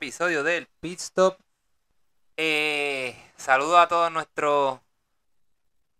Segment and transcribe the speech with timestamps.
[0.00, 1.36] episodio del Pit Stop.
[2.38, 4.80] Eh, saludo a todos nuestros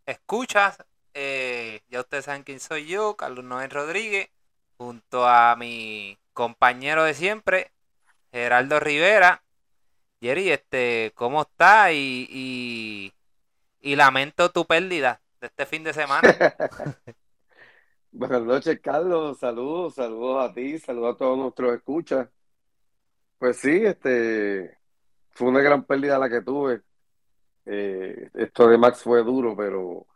[0.06, 0.78] escuchas.
[1.12, 4.30] Eh, ya ustedes saben quién soy yo, Carlos Noel Rodríguez,
[4.78, 7.72] junto a mi compañero de siempre,
[8.32, 9.42] Geraldo Rivera.
[10.22, 11.92] Jerry, este, ¿cómo está?
[11.92, 13.12] Y, y,
[13.82, 16.22] y lamento tu pérdida de este fin de semana.
[18.12, 19.38] Buenas noches, Carlos.
[19.38, 22.30] Saludos, saludos a ti, saludos a todos nuestros escuchas.
[23.40, 24.76] Pues sí, este
[25.30, 26.82] fue una gran pérdida la que tuve.
[27.64, 30.06] Eh, esto de Max fue duro, pero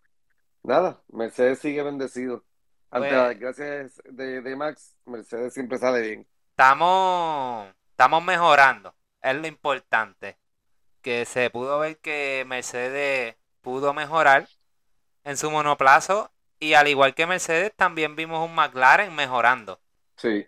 [0.62, 2.44] nada, Mercedes sigue bendecido.
[2.90, 6.26] Ante Pues- las desgracias de, de Max, Mercedes siempre sale bien.
[6.50, 10.36] Estamos, estamos mejorando, es lo importante.
[11.00, 14.48] Que se pudo ver que Mercedes pudo mejorar
[15.24, 16.30] en su monoplazo
[16.60, 19.80] y al igual que Mercedes también vimos un McLaren mejorando.
[20.18, 20.46] Sí,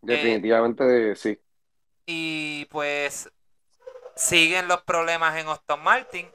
[0.00, 1.40] definitivamente sí.
[2.06, 3.30] Y pues
[4.16, 6.30] siguen los problemas en Aston Martin,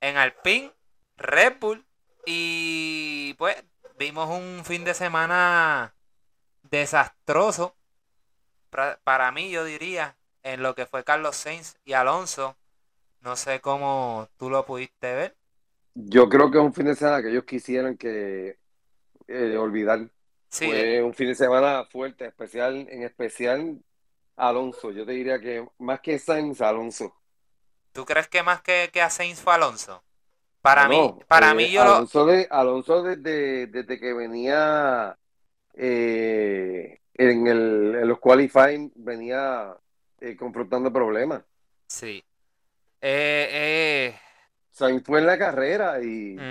[0.00, 0.72] en Alpine,
[1.16, 1.86] Red Bull
[2.26, 3.56] y pues
[3.98, 5.94] vimos un fin de semana
[6.64, 7.76] desastroso
[9.04, 12.56] para mí yo diría en lo que fue Carlos Sainz y Alonso.
[13.20, 15.36] No sé cómo tú lo pudiste ver.
[15.94, 18.58] Yo creo que es un fin de semana que ellos quisieran que
[19.26, 20.10] eh, olvidar.
[20.50, 23.82] Sí, Fue un fin de semana fuerte, especial, en especial
[24.36, 24.90] Alonso.
[24.92, 27.14] Yo te diría que más que Sainz, Alonso.
[27.92, 30.04] ¿tú crees que más que, que a Sainz fue Alonso?
[30.62, 35.18] Para mí, No, para eh, mí yo lo, Alonso, de, Alonso desde, desde que venía
[35.74, 39.76] eh, en, el, en los qualifying, venía
[40.20, 41.44] eh, confrontando problemas.
[41.88, 42.22] sí.
[43.00, 44.20] Eh, eh,
[44.70, 46.46] Sainz fue en la carrera y,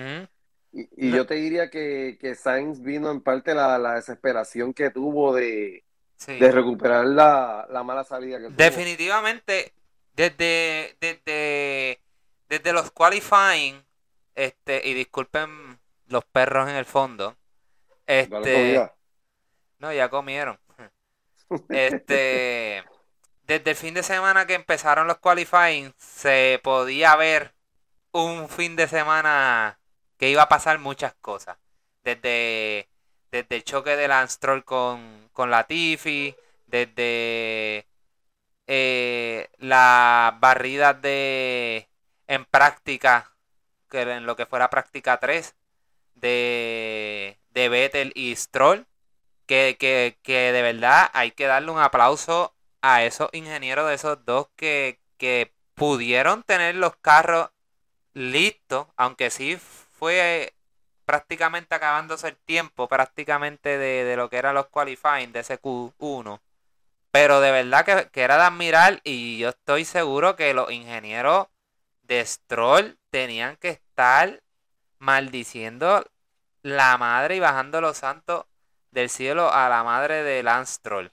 [0.72, 1.16] y, y No.
[1.16, 5.86] yo te diría que, que Sainz vino en parte la, la desesperación que tuvo de,
[6.18, 6.38] Sí.
[6.40, 8.56] de recuperar la, la mala salida que tuvo.
[8.56, 9.74] Definitivamente,
[10.16, 12.00] desde, desde,
[12.48, 13.84] desde los qualifying,
[14.34, 17.36] este, y disculpen los perros en el fondo,
[18.08, 18.92] este,
[19.80, 20.59] no, ya comieron.
[21.70, 22.84] Este,
[23.46, 27.53] desde el fin de semana que empezaron los qualifying, se podía ver
[28.12, 29.80] un fin de semana
[30.18, 31.58] que iba a pasar muchas cosas.
[32.03, 32.90] Desde,
[33.31, 36.36] desde el choque de Lance Stroll con, con Latifi,
[36.68, 37.88] desde
[38.68, 41.88] eh, las barridas de
[42.28, 43.31] en práctica,
[43.90, 45.56] que en lo que fuera práctica 3,
[46.16, 48.88] de, de Vettel y Stroll,
[49.46, 54.25] que, que, que de verdad hay que darle un aplauso a esos ingenieros de esos
[54.25, 57.50] dos que, que pudieron tener los carros
[58.14, 60.55] listos, aunque sí fue
[61.06, 66.40] prácticamente acabándose el tiempo prácticamente de, de lo que eran los qualifying de ese Q1.
[67.12, 71.48] Pero de verdad que, que era de admirar y yo estoy seguro que los ingenieros
[72.04, 74.42] de Stroll tenían que estar
[75.00, 76.06] maldiciendo
[76.62, 78.46] la madre y bajando los santos
[78.92, 81.12] del cielo a la madre de Lance Stroll.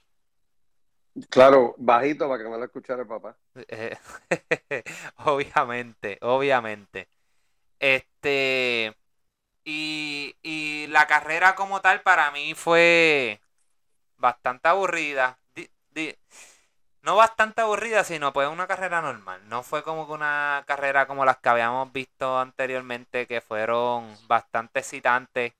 [1.29, 3.35] Claro, bajito para que no lo escuchara el papá.
[5.17, 7.07] Obviamente, obviamente.
[7.79, 8.95] Este.
[9.65, 13.41] Y, y la carrera como tal para mí fue
[14.17, 15.39] bastante aburrida.
[17.01, 19.41] No bastante aburrida, sino pues una carrera normal.
[19.49, 25.53] No fue como una carrera como las que habíamos visto anteriormente, que fueron bastante excitantes,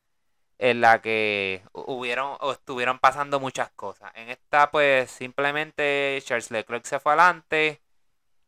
[0.60, 4.12] en la que hu- hubieron o estuvieron pasando muchas cosas.
[4.16, 7.82] En esta, pues simplemente Charles Leclerc se fue adelante.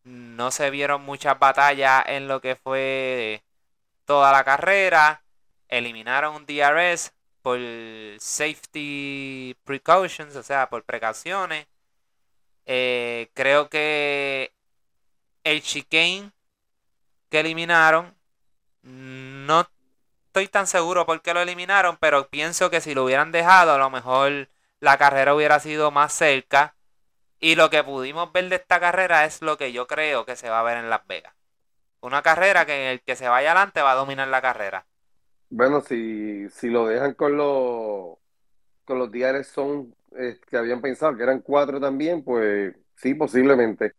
[0.05, 3.43] No se vieron muchas batallas en lo que fue
[4.05, 5.24] toda la carrera.
[5.69, 7.59] Eliminaron DRS por
[8.19, 11.67] safety precautions, o sea, por precauciones.
[12.65, 14.53] Eh, creo que
[15.43, 16.31] el chicane
[17.29, 18.15] que eliminaron,
[18.81, 19.67] no
[20.27, 23.77] estoy tan seguro por qué lo eliminaron, pero pienso que si lo hubieran dejado, a
[23.77, 26.75] lo mejor la carrera hubiera sido más cerca.
[27.39, 30.49] Y lo que pudimos ver de esta carrera es lo que yo creo que se
[30.49, 31.33] va a ver en Las Vegas.
[32.01, 34.85] Una carrera que el que se vaya adelante va a dominar la carrera.
[35.55, 38.17] Bueno, si, si lo dejan con los
[38.83, 43.93] con los diarios son eh, que habían pensado que eran cuatro también, pues sí, posiblemente.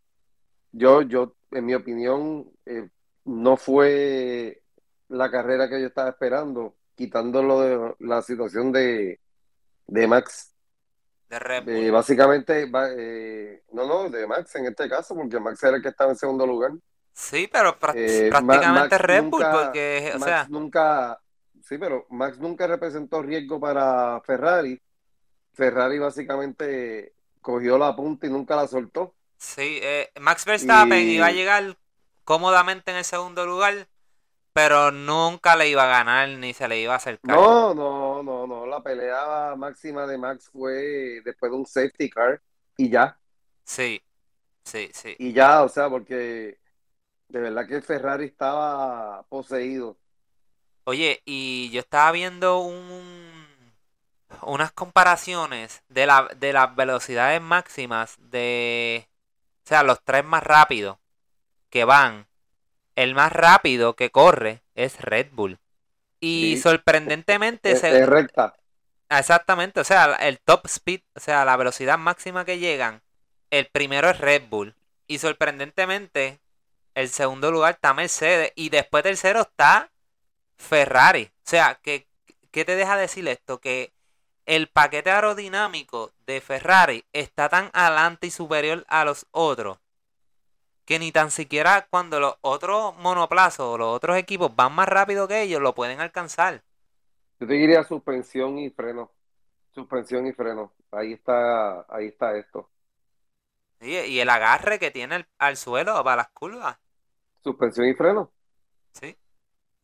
[0.71, 2.91] Yo, yo, en mi opinión, eh,
[3.25, 4.61] no fue
[5.09, 9.19] la carrera que yo estaba esperando, quitándolo de la situación de,
[9.87, 10.53] de Max.
[11.31, 15.63] De Red Eh, básicamente, va- eh, no, no, de Max en este caso, porque Max
[15.63, 16.73] era el que estaba en segundo lugar.
[17.15, 21.21] Sí, pero Eh, prácticamente Max Red Bull, nunca- porque, o Max sea, nunca,
[21.67, 24.81] sí, pero Max nunca representó riesgo para Ferrari.
[25.53, 29.15] Ferrari básicamente cogió la punta y nunca la soltó.
[29.37, 31.77] Sí, eh, Max Verstappen Y- iba a llegar
[32.25, 33.89] cómodamente en el segundo lugar,
[34.53, 37.37] pero nunca le iba a ganar ni se le iba a acercar.
[37.37, 38.67] No, no, no, no.
[38.67, 42.41] La pelea máxima de Max fue después de un safety car
[42.77, 43.19] y ya.
[43.65, 44.03] Sí,
[44.65, 45.17] sí, sí.
[45.19, 46.59] Y ya, o sea, porque
[47.29, 49.99] de verdad que Ferrari estaba poseído.
[50.87, 53.47] Oye, y yo estaba viendo un,
[54.43, 59.09] unas comparaciones de, la, de las velocidades máximas de,
[59.65, 60.99] o sea, los tres más rápidos
[61.71, 62.29] que van.
[62.97, 65.59] El más rápido que corre es Red Bull.
[66.21, 66.63] Y Sí.
[66.63, 68.55] sorprendentemente Es, se, es recta.
[69.09, 73.03] Exactamente, o sea, el top speed, o sea, la velocidad máxima que llegan,
[73.51, 74.75] el primero es Red Bull.
[75.07, 76.41] Y sorprendentemente,
[76.95, 78.53] el segundo lugar está Mercedes.
[78.57, 79.93] Y después tercero está
[80.57, 81.31] Ferrari.
[81.47, 82.09] O sea, que,
[82.51, 83.61] ¿qué te deja decir esto?
[83.61, 83.93] Que
[84.47, 89.79] el paquete aerodinámico de Ferrari está tan adelante y superior a los otros.
[90.87, 95.29] Que ni tan siquiera cuando los otros monoplazos o los otros equipos van más rápido
[95.29, 96.63] que ellos, lo pueden alcanzar.
[97.41, 99.13] Yo te diría suspensión y freno.
[99.73, 100.75] Suspensión y freno.
[100.91, 102.71] Ahí está, ahí está esto.
[103.81, 106.77] Y el agarre que tiene al, al suelo para las curvas.
[107.43, 108.31] Suspensión y freno.
[108.93, 109.17] Sí.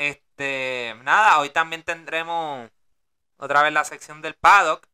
[0.09, 2.71] Este, nada, hoy también tendremos
[3.39, 4.87] otra vez la sección del paddock.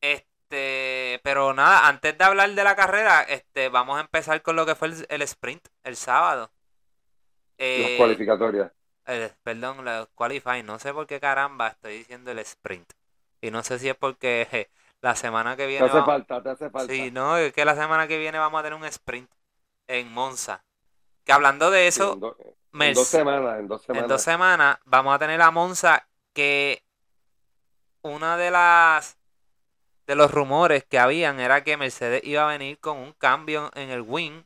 [0.00, 4.66] Este, pero nada, antes de hablar de la carrera, este, vamos a empezar con lo
[4.66, 6.52] que fue el, el sprint el sábado.
[7.76, 8.72] Las Eh, cualificatorias.
[9.06, 12.92] el- perdón, los qualifying, no sé por qué caramba estoy diciendo el sprint.
[13.40, 14.70] Y no sé si es porque je,
[15.00, 16.92] la semana que Te viene hace va- falta, te hace falta.
[16.92, 19.30] Sí, no, es que la semana que viene vamos a tener un sprint
[19.88, 20.64] en Monza.
[21.24, 22.36] Que hablando de eso,
[22.78, 24.08] en, dos semanas, en dos en semanas.
[24.08, 26.82] dos semanas vamos a tener a Monza que
[28.02, 29.16] una de las
[30.06, 33.90] de los rumores que habían era que Mercedes iba a venir con un cambio en
[33.90, 34.42] el wing.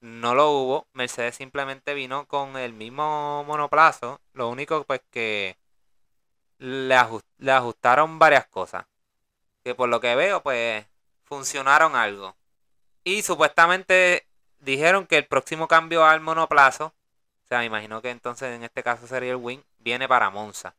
[0.00, 0.86] No lo hubo.
[0.92, 4.20] Mercedes simplemente vino con el mismo monoplazo.
[4.32, 5.56] Lo único pues que
[6.58, 8.86] le ajustaron varias cosas.
[9.64, 10.86] Que por lo que veo pues
[11.24, 12.36] funcionaron algo.
[13.02, 14.26] Y supuestamente
[14.60, 16.94] dijeron que el próximo cambio al monoplazo
[17.46, 19.64] o sea, me imagino que entonces en este caso sería el win.
[19.78, 20.74] Viene para Monza.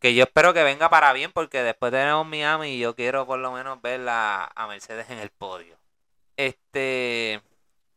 [0.00, 3.38] Que yo espero que venga para bien porque después tenemos Miami y yo quiero por
[3.40, 5.78] lo menos ver la- a Mercedes en el podio.
[6.36, 7.42] Este.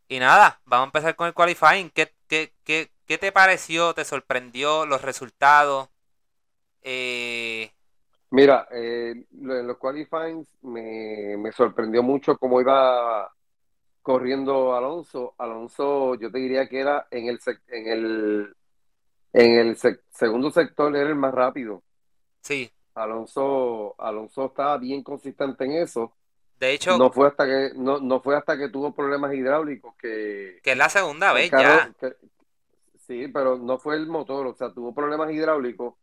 [0.09, 1.89] Y nada, vamos a empezar con el qualifying.
[1.91, 3.93] ¿Qué, qué, qué, qué te pareció?
[3.95, 5.89] ¿Te sorprendió los resultados?
[6.83, 7.71] Eh,
[8.31, 13.31] Mira, eh, los qualifying me, me sorprendió mucho cómo iba
[14.09, 15.35] corriendo Alonso.
[15.37, 18.55] Alonso, yo te diría que era en el en el
[19.33, 21.83] en el sec- segundo sector era el más rápido.
[22.41, 26.11] sí, Alonso, Alonso estaba bien consistente en eso.
[26.59, 30.59] de hecho, No fue hasta que no, no fue hasta que tuvo problemas hidráulicos que
[30.63, 32.09] que es la segunda vez carro, ya.
[32.09, 32.15] que-
[33.05, 35.93] sí, pero no fue el motor, o sea, tuvo problemas hidráulicos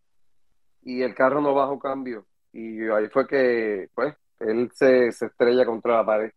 [0.83, 2.25] y el carro no bajó cambio.
[2.53, 6.33] Y ahí fue que, pues, él se, se estrella contra la pared.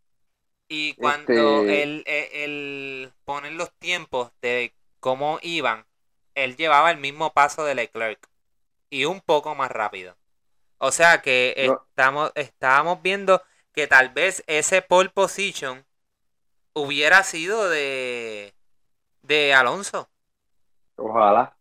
[0.71, 5.85] Y cuando Este- él, él- él ponen los tiempos de cómo iban,
[6.35, 8.19] él llevaba el mismo paso de Leclerc
[8.89, 10.15] y un poco más rápido.
[10.77, 11.83] O sea que No.
[11.89, 13.41] estamos, estábamos viendo
[13.73, 15.85] que tal vez ese pole position
[16.73, 18.53] hubiera sido de,
[19.23, 20.07] de Alonso.
[20.95, 21.55] Ojalá.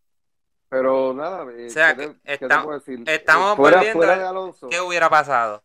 [0.69, 3.03] Pero nada, O sea, ¿qué te, que qué te está- puedo decir?
[3.09, 4.69] estamos fuera, volviendo fuera de Alonso.
[4.69, 5.63] ¿Qué hubiera pasado?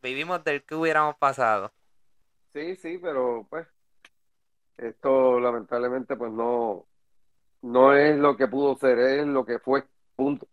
[0.00, 1.72] Vivimos del que hubiéramos pasado.
[2.56, 3.66] Sí, sí, pero pues
[4.78, 6.86] esto lamentablemente pues no,
[7.60, 9.84] no es lo que pudo ser, es lo que fue.
[10.14, 10.48] Punto.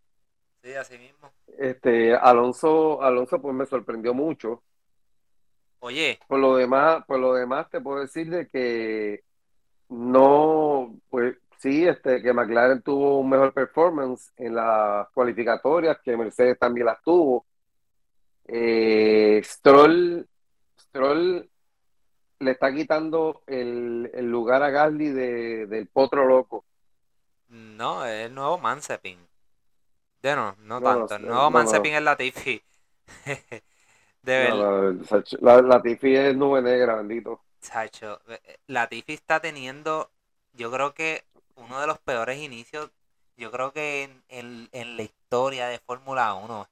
[0.61, 1.31] Sí, así mismo.
[1.57, 4.63] Este, Alonso, Alonso pues me sorprendió mucho.
[5.79, 9.23] Oye, Por lo demás, por lo demás te puedo decir de que
[9.87, 16.59] no, pues sí, este, que McLaren tuvo un mejor performance en las cualificatorias, que Mercedes
[16.59, 17.45] también las tuvo.
[18.45, 20.27] Eh, Stroll,
[20.77, 21.49] Stroll
[22.39, 26.65] le está quitando el, el lugar a Gasly de, del potro loco.
[27.49, 29.27] no, es el nuevo Mazepin.
[30.21, 31.15] De no, no No, tanto.
[31.15, 31.95] El nuevo no, Mazepin no.
[31.95, 32.63] es Latifi.
[34.23, 37.41] De No, la, la Latifi es nube negra, bendito.
[38.27, 40.11] Eh, eh, Latifi está teniendo,
[40.53, 41.25] yo creo que
[41.55, 42.91] uno de los peores inicios,
[43.37, 46.67] yo creo que en, en- en la historia de Fórmula 1.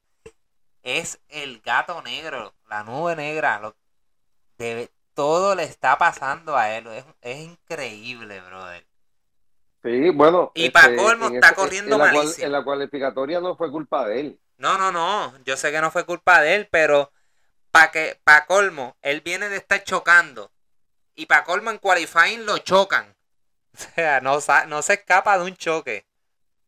[0.83, 3.59] Es el gato negro, la nube negra.
[3.59, 3.75] Lo,
[4.59, 4.91] debe-
[5.21, 6.87] todo le está pasando a él.
[6.87, 8.87] Es, es increíble, brother.
[9.83, 12.45] Sí, bueno, Y pa' este, colmo, en está corriendo en la cual- malísimo.
[12.47, 14.39] en la cualificatoria no fue culpa de él.
[14.57, 15.37] No, no, no.
[15.43, 17.11] Yo sé que no fue culpa de él, pero
[17.71, 20.51] para que, para colmo, él viene de estar chocando
[21.15, 23.15] Y para Coleman Qualifying lo chocan.
[23.73, 26.05] O sea, no, no se escapa de un choque.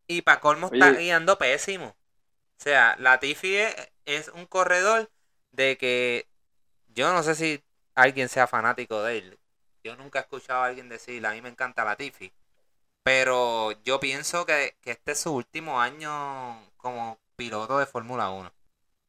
[0.07, 1.87] Y para Colmo está guiando pésimo.
[1.87, 5.09] O sea, Latifi es, es un corredor
[5.51, 6.27] de que
[6.95, 7.63] yo no sé si
[7.95, 9.39] alguien sea fanático de él.
[9.83, 12.31] Yo nunca he escuchado a alguien decir, a mí me encanta Latifi.
[13.03, 16.09] Pero yo pienso que, este es su último año
[16.77, 18.49] como piloto de Fórmula 1.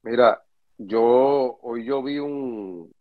[0.02, 0.42] Mira,
[0.78, 2.92] yo hoy yo vi un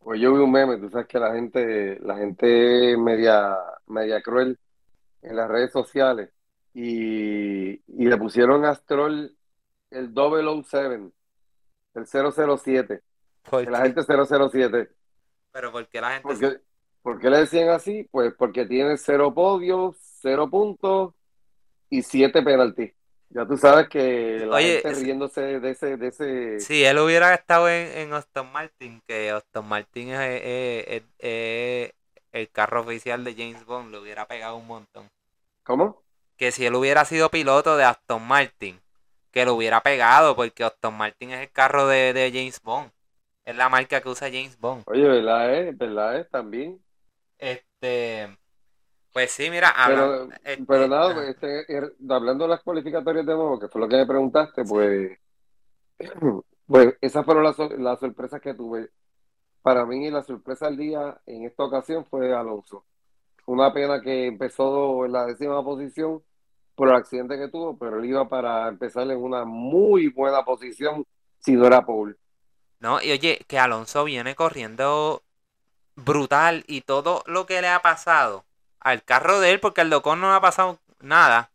[0.00, 4.58] hoy yo vi un meme, tú sabes que la gente la gente media media cruel
[5.22, 6.30] en las redes sociales
[6.74, 9.36] y, le pusieron a Stroll
[9.90, 11.10] el 007,
[11.94, 13.02] el 007.
[13.68, 14.90] La gente 007.
[15.52, 16.60] Pero ¿por qué la gente porque,
[17.02, 18.08] ¿Por qué le decían así?
[18.10, 21.14] Pues porque tiene cero podios, cero puntos
[21.90, 22.92] y siete penaltis.
[23.28, 26.60] Ya tú sabes que la gente riéndose de ese, de ese...
[26.60, 33.24] Si él hubiera estado en, en Aston Martin, que Aston Martin es, el carro oficial
[33.24, 35.08] de James Bond, le hubiera pegado un montón.
[35.64, 36.02] ¿Cómo?
[36.36, 38.78] Que si él hubiera sido piloto de Aston Martin,
[39.30, 42.90] que lo hubiera pegado, porque Aston Martin es el carro de, de James Bond.
[43.44, 44.84] Es la marca que usa James Bond.
[44.86, 45.76] Oye, ¿verdad es?
[45.76, 46.30] ¿Verdad es?
[46.30, 46.80] También.
[47.38, 48.28] Este,
[49.12, 53.58] pues sí, mira, pero, este, pero nada, este, er, hablando de las cualificatorias de nuevo,
[53.58, 55.18] que fue lo que me preguntaste, pues,
[56.66, 58.90] pues esas fueron las, las sorpresas que tuve.
[59.60, 62.84] Para mí la sorpresa del día en esta ocasión fue Alonso.
[63.46, 66.22] Una pena que empezó en la décima posición
[66.74, 71.04] por el accidente que tuvo, pero él iba para empezar en una muy buena posición
[71.38, 72.16] si no era Paul.
[72.82, 75.22] No, y oye, que Alonso viene corriendo
[75.94, 78.44] brutal y todo lo que le ha pasado
[78.80, 81.52] al carro de él, porque al Docon no le ha pasado nada,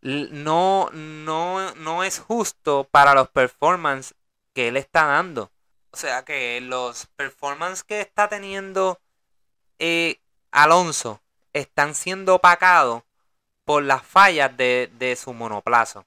[0.00, 4.14] no, no, no es justo para los performances
[4.54, 5.50] que él está dando.
[5.90, 8.98] O sea que los performances que está teniendo
[9.78, 10.18] eh,
[10.50, 11.20] Alonso
[11.52, 13.02] están siendo opacados
[13.66, 16.00] por las fallas de, su monoplazo.
[16.00, 16.06] O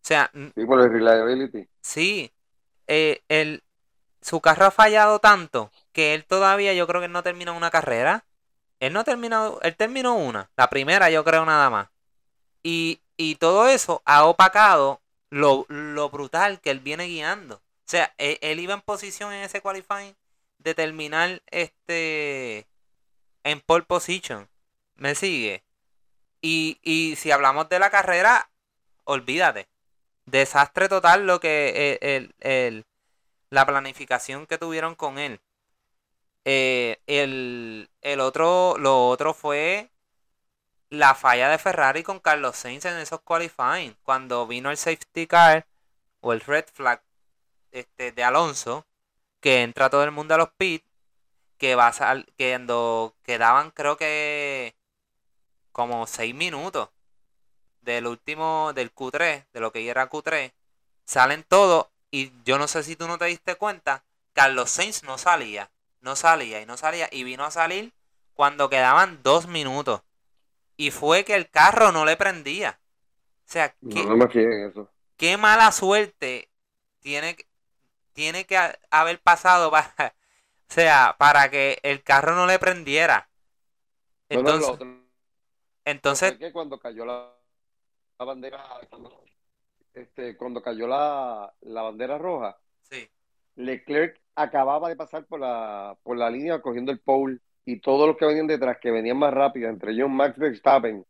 [0.00, 1.68] sea, sí, por el reliability.
[1.82, 2.32] Sí,
[2.86, 3.62] eh, el,
[4.20, 8.24] su carro ha fallado tanto que él todavía yo creo que no terminó una carrera.
[8.80, 11.88] Él no ha terminado, él terminó una, la primera yo creo nada más.
[12.62, 15.00] Y, y todo eso ha opacado
[15.30, 15.66] lo,
[16.10, 17.56] brutal que él viene guiando.
[17.56, 20.16] O sea, él, él, iba en posición en ese qualifying
[20.58, 22.66] de terminar este
[23.44, 24.48] en pole position.
[24.96, 25.64] ¿Me sigue?
[26.42, 28.50] Y, y si hablamos de la carrera,
[29.04, 29.68] olvídate.
[30.26, 32.84] Desastre total lo que el, el,
[33.50, 35.40] la planificación que tuvieron con él.
[36.44, 37.88] Eh, el,
[38.20, 39.90] otro, lo otro fue
[40.90, 43.96] la falla de Ferrari con Carlos Sainz en esos qualifying.
[44.02, 45.66] Cuando vino el safety car
[46.20, 47.02] o el red flag
[47.72, 48.86] este, de Alonso,
[49.40, 50.86] que entra todo el mundo a los pits,
[51.58, 54.76] que va a que quedaban creo que
[55.72, 56.90] como 6 minutos
[57.82, 60.52] del último, del Q3, de lo que era Q3,
[61.04, 65.18] salen todos y yo no sé si tú no te diste cuenta, Carlos Sainz no
[65.18, 67.92] salía, no salía y no salía y vino a salir
[68.34, 70.02] cuando quedaban dos minutos.
[70.76, 72.80] Y fue que el carro no le prendía.
[73.46, 73.74] O sea,
[75.16, 76.48] qué mala suerte
[77.00, 77.36] tiene,
[78.12, 78.56] tiene que
[78.90, 79.92] haber pasado para,
[80.70, 83.28] o sea, para que el carro no le prendiera.
[84.28, 84.78] Entonces,
[85.84, 87.34] entonces cuando cayó la,
[88.18, 88.64] bandera,
[89.94, 93.08] este, cuando cayó la, bandera roja, sí.
[93.56, 98.16] Leclerc acababa de pasar por la, por la línea cogiendo el pole y todos los
[98.16, 101.04] que venían detrás, que venían más rápido, entre ellos Max Verstappen,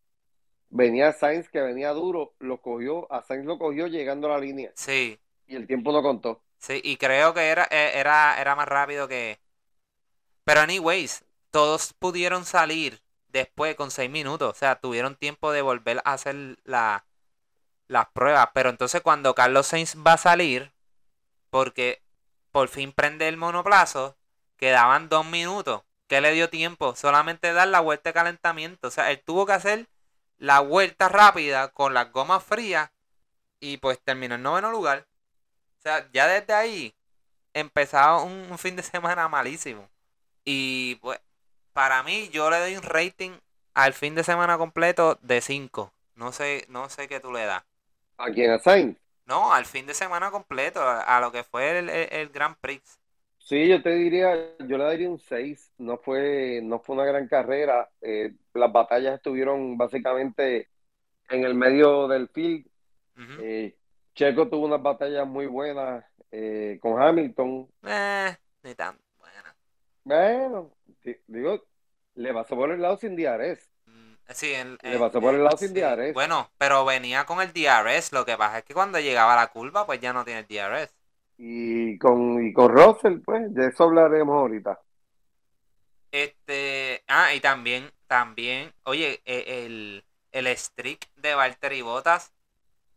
[0.68, 4.72] venía Sainz que venía duro, lo cogió, a Sainz lo cogió llegando a la línea.
[4.74, 5.18] Sí.
[5.46, 6.42] Y el tiempo no contó.
[6.58, 9.38] Sí, y creo que era, eh, era, era más rápido que...
[10.44, 14.50] Pero anyways, todos pudieron salir después con seis minutos.
[14.50, 17.04] O sea, tuvieron tiempo de volver a hacer la,
[17.90, 18.48] las pruebas.
[18.54, 20.72] Pero entonces cuando Carlos Sainz va a salir,
[21.50, 22.02] porque
[22.52, 24.16] por fin prende el monoplazo,
[24.56, 25.82] quedaban dos minutos.
[26.06, 26.96] ¿Qué le dio tiempo?
[26.96, 28.88] Solamente dar la vuelta de calentamiento.
[28.88, 29.88] O sea, él tuvo que hacer
[30.38, 32.90] la vuelta rápida con las gomas frías
[33.60, 35.06] y pues terminó en noveno lugar.
[35.78, 36.94] O sea, ya desde ahí
[37.54, 39.88] empezaba un, fin de semana malísimo.
[40.44, 41.20] Y pues,
[41.72, 43.32] para mí, yo le doy un rating
[43.74, 45.92] al fin de semana completo de 5.
[46.14, 47.64] No sé, no sé qué tú le das.
[48.20, 48.50] ¿A quién?
[48.50, 48.98] ¿A Sainz?
[49.26, 52.98] No, al fin de semana completo, a, lo que fue el, el, Grand Prix.
[53.38, 55.72] Sí, yo te diría, yo le daría un 6.
[55.78, 57.88] No fue, no fue una gran carrera.
[58.00, 60.68] Eh, las batallas estuvieron básicamente
[61.28, 62.66] en el medio del field.
[63.40, 63.76] Eh,
[64.14, 67.68] Checo tuvo unas batallas muy buenas eh, con Hamilton.
[67.84, 69.54] Eh, ni tan buenas.
[70.04, 70.72] Bueno,
[71.26, 71.64] digo,
[72.14, 73.69] Le pasó por el lado sin DRS.
[74.32, 75.72] Sí, en- Le en- pasó por el lado sin.
[75.74, 76.12] DRS.
[76.12, 78.12] Bueno, pero venía con el DRS.
[78.14, 80.46] Lo que pasa es que cuando llegaba a la curva, pues ya no tiene el
[80.46, 80.94] DRS.
[81.38, 84.80] Y con, y con Russell, pues, de eso hablaremos ahorita.
[86.12, 92.32] Este, ah, y también, también, oye, e- el, el streak de Valtteri Bottas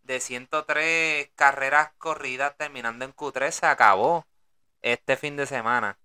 [0.04, 4.26] de 103 carreras corridas terminando en Q3 se acabó
[4.82, 6.00] este fin de semana.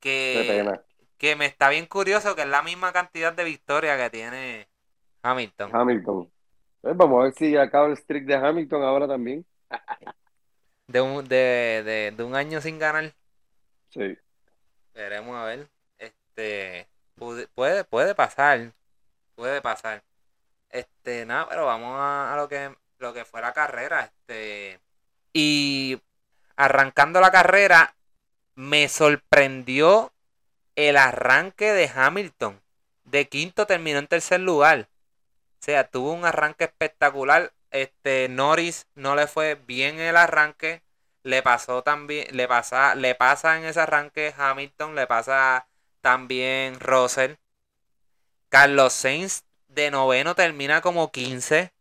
[0.00, 0.82] Que, pena.
[1.18, 4.68] que me está bien curioso que es la misma cantidad de victorias que tiene
[5.22, 5.70] Hamilton.
[5.72, 6.32] Hamilton.
[6.80, 9.46] Pues vamos a ver si acaba el streak de Hamilton ahora también.
[10.86, 13.14] De un, de, de, de un año sin ganar.
[13.90, 14.16] Sí.
[14.94, 15.68] Veremos a ver.
[15.98, 16.88] Este
[17.54, 18.72] puede, puede pasar.
[19.34, 20.02] Puede pasar.
[20.70, 24.04] Este, nada, pero vamos a, a lo que lo que fue la carrera.
[24.04, 24.80] Este.
[25.32, 26.00] Y
[26.56, 27.94] arrancando la carrera,
[28.54, 30.12] me sorprendió
[30.76, 32.60] el arranque de Hamilton.
[33.04, 34.88] De quinto terminó en tercer lugar.
[35.62, 37.52] O sea, tuvo un arranque espectacular.
[37.70, 40.82] Este, Norris no le fue bien el arranque.
[41.22, 45.68] Le pasó también, le pasa, le pasa en ese arranque Hamilton, le pasa
[46.00, 47.36] también Russell.
[48.48, 51.72] Carlos Sainz de noveno termina como 15.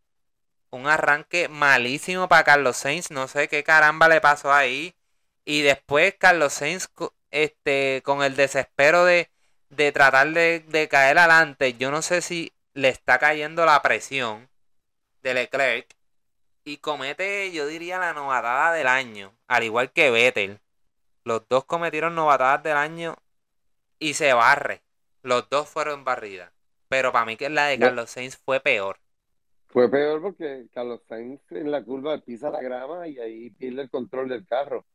[0.70, 3.10] Un arranque malísimo para Carlos Sainz.
[3.10, 4.96] No sé qué caramba le pasó ahí.
[5.44, 6.88] Y después Carlos Sainz
[7.32, 9.32] este, con el desespero de,
[9.70, 11.74] de tratar de, de caer adelante.
[11.74, 14.50] Yo no sé si le está cayendo la presión
[15.24, 15.96] de Leclerc.
[16.64, 19.34] Y comete, yo diría, la novatada del año.
[19.48, 20.60] Al igual que Vettel.
[21.24, 23.16] Los dos cometieron novatadas del año
[24.00, 24.81] y se barre.
[25.24, 26.51] Los dos fueron barridas.
[26.88, 27.79] Pero para mí que la de.
[27.79, 29.00] Carlos Sainz fue peor.
[29.70, 33.90] Fue peor porque Carlos Sainz en la curva pisa la grama y ahí pierde el
[33.90, 34.86] control del carro.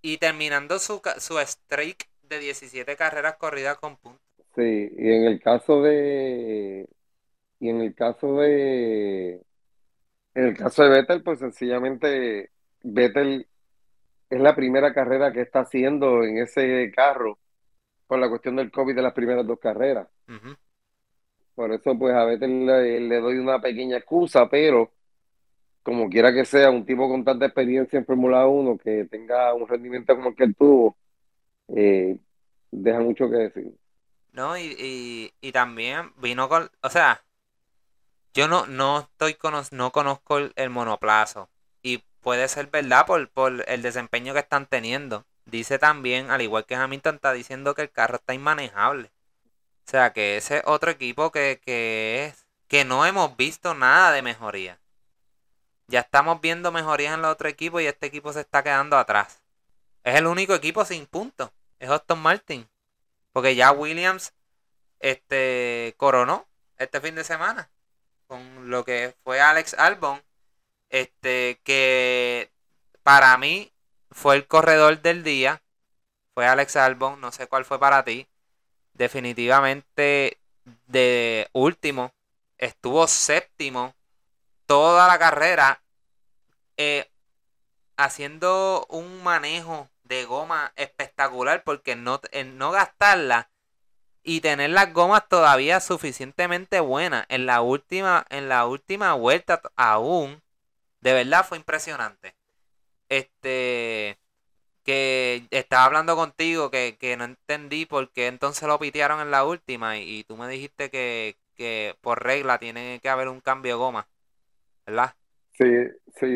[0.00, 4.22] Y terminando su, su streak de 17 carreras corridas con puntos.
[4.54, 6.88] Sí, y en el caso de,
[7.60, 9.42] y en el caso de,
[10.34, 12.50] en el caso de Vettel, pues sencillamente
[12.82, 13.46] Vettel
[14.30, 17.38] es la primera carrera que está haciendo en ese carro
[18.06, 20.08] por la cuestión del COVID de las primeras dos carreras.
[21.54, 24.92] Por eso, pues a Vettel le, le doy una pequeña excusa, pero
[25.82, 29.68] como quiera que sea, un tipo con tanta experiencia en Fórmula 1 que tenga un
[29.68, 30.96] rendimiento como el que él tuvo,
[31.68, 32.18] eh,
[32.72, 33.72] deja mucho que decir.
[34.32, 37.22] No, y, y, y también vino con, o sea,
[38.36, 41.48] yo no, no estoy cono- no conozco el, monoplazo.
[41.82, 45.24] Y puede ser verdad por, por el desempeño que están teniendo.
[45.46, 49.10] Dice también, al igual que Hamilton está diciendo que el carro está inmanejable.
[49.86, 54.12] O sea que ese es otro equipo que, que es, que no hemos visto nada
[54.12, 54.78] de mejoría.
[55.86, 59.40] Ya estamos viendo mejorías en los otros equipos y este equipo se está quedando atrás.
[60.04, 61.50] Es el único equipo sin puntos.
[61.78, 62.68] Es Aston Martin.
[63.32, 64.34] Porque ya Williams
[65.00, 66.46] este coronó
[66.76, 67.70] este fin de semana
[68.26, 70.22] con lo que fue Alex Albon.
[70.90, 72.50] Este que
[73.02, 73.72] para mí
[74.10, 75.62] fue el corredor del día.
[76.34, 78.28] Fue Alex Albon, no sé cuál fue para ti.
[78.94, 80.38] Definitivamente
[80.86, 82.12] de último.
[82.58, 83.94] Estuvo séptimo
[84.66, 85.82] toda la carrera.
[86.76, 87.10] eh,
[87.96, 93.50] haciendo un manejo de goma espectacular porque no, no gastarla
[94.26, 100.42] y tener las gomas todavía suficientemente buenas en la última en la última vuelta aún
[101.00, 102.34] de verdad fue impresionante
[103.08, 104.18] este
[104.84, 109.44] que estaba hablando contigo que, que no entendí por qué entonces lo pitearon en la
[109.44, 113.74] última y, y tú me dijiste que, que por regla tiene que haber un cambio
[113.74, 114.08] de goma
[114.86, 115.14] ¿verdad?
[115.52, 115.64] Sí,
[116.20, 116.26] sí,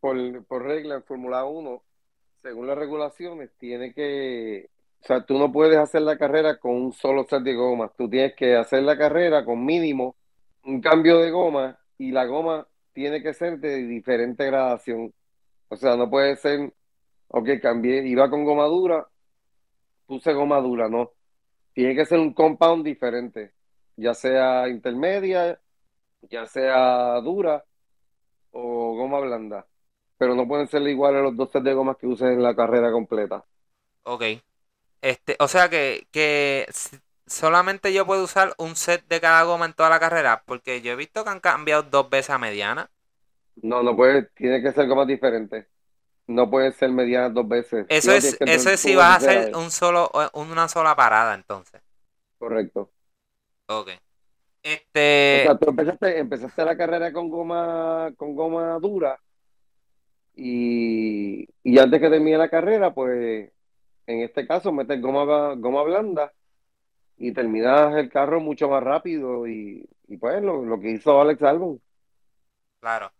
[0.00, 1.82] por, por regla en Fórmula 1,
[2.42, 4.68] según las regulaciones, tiene que,
[5.02, 8.08] o sea, tú no puedes hacer la carrera con un solo set de gomas, tú
[8.08, 10.16] tienes que hacer la carrera con mínimo
[10.64, 15.12] un cambio de goma y la goma tiene que ser de diferente gradación.
[15.68, 16.72] O sea, no puede ser,
[17.28, 19.08] ok, cambié, iba con goma dura,
[20.06, 21.12] puse goma dura, no.
[21.72, 23.52] Tiene que ser un compound diferente,
[23.96, 25.60] ya sea intermedia,
[26.22, 27.64] ya sea dura
[28.50, 29.66] o goma blanda.
[30.18, 32.92] Pero no pueden ser iguales los dos sets de gomas que uses en la carrera
[32.92, 33.44] completa.
[34.02, 34.24] Ok.
[35.02, 36.66] Este, o sea que, que
[37.26, 40.92] solamente yo puedo usar un set de cada goma en toda la carrera, porque yo
[40.92, 42.90] he visto que han cambiado dos veces a mediana.
[43.62, 45.66] No, no puede, tiene que ser gomas diferentes.
[46.28, 47.88] No pueden ser medianas dos veces.
[47.88, 51.34] Eso No es, eso es si vas a hacer un solo, eh, una sola parada,
[51.34, 51.82] entonces.
[52.38, 52.90] Correcto.
[53.68, 53.88] Ok.
[55.32, 59.18] O Este, sea, tú empezaste, empezaste la carrera con goma, con goma dura
[60.34, 63.52] y, y antes que termine la carrera, pues
[64.10, 66.32] en este caso metes goma, goma blanda
[67.16, 71.42] y terminas el carro mucho más rápido y, y pues lo, lo que hizo Alex
[71.42, 71.80] Albon.
[72.80, 73.12] Claro.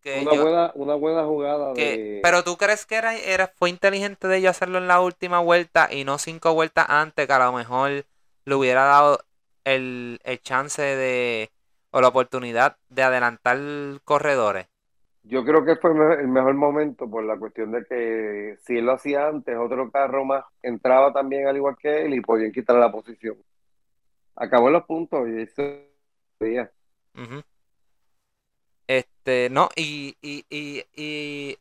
[0.00, 2.20] Que Una yo- buena, una buena jugada que- de...
[2.22, 5.92] pero tú crees que era, era, fue inteligente de ellos hacerlo en la última vuelta
[5.92, 8.06] y no cinco vueltas antes, que a lo mejor
[8.46, 9.20] le hubiera dado
[9.64, 11.50] el, el chance de,
[11.90, 13.58] o la oportunidad de adelantar
[14.04, 14.66] corredores.
[15.22, 18.92] Yo creo que fue el mejor momento por la cuestión de que si él lo
[18.92, 22.90] hacía antes, otro carro más entraba también al igual que él y podían quitar la
[22.90, 23.36] posición.
[24.34, 25.62] Acabó en los puntos y eso.
[27.14, 27.42] Ujú.
[28.86, 31.58] Este, no, y, y, y, y,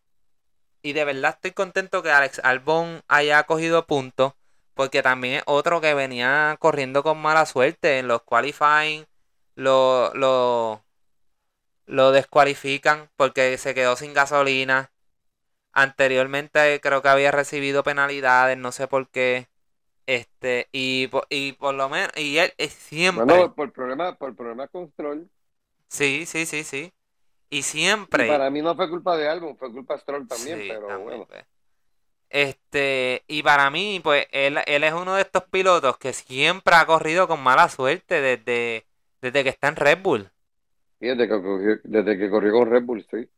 [0.81, 4.33] y de verdad estoy contento que Alex Albon haya cogido puntos,
[4.73, 9.05] porque también es otro que venía corriendo con mala suerte en los qualifying,
[9.55, 10.81] lo, lo,
[11.89, 14.91] lo descualifican porque se quedó sin gasolina.
[15.73, 19.49] Anteriormente creo que había recibido penalidades, no sé por qué.
[20.07, 23.35] Este, y, y por lo menos, y él eh, siempre.
[23.37, 25.29] Bueno, por problema, por problema con Stroll.
[25.89, 26.93] Sí, sí, sí, sí.
[27.49, 27.63] Y
[28.11, 28.25] Y siempre.
[28.25, 31.01] para mí no fue culpa de Albon, fue culpa de Stroll también, Sí, pero también,
[31.01, 31.27] bueno.
[31.27, 31.45] pues.
[32.29, 36.85] Este, y para mí, pues, él, él es uno de estos pilotos que siempre ha
[36.85, 38.87] corrido con mala suerte desde,
[39.21, 40.31] desde que está en Red Bull.
[40.99, 43.29] Fíjate que corrió- desde que corrió con Red Bull, sí.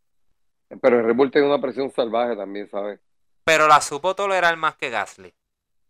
[0.82, 3.00] Pero el Red Bull tiene una presión salvaje también, ¿sabes?
[3.44, 5.36] Pero la supo tolerar más que Gasly.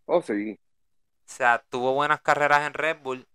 [0.08, 0.60] Oh, sí.
[1.28, 3.28] O sea, tuvo buenas carreras en Red Bull.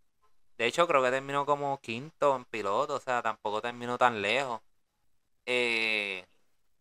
[0.59, 2.97] De hecho, creo que terminó como quinto en piloto.
[2.97, 4.61] O sea, tampoco terminó tan lejos.
[5.47, 6.27] Eh,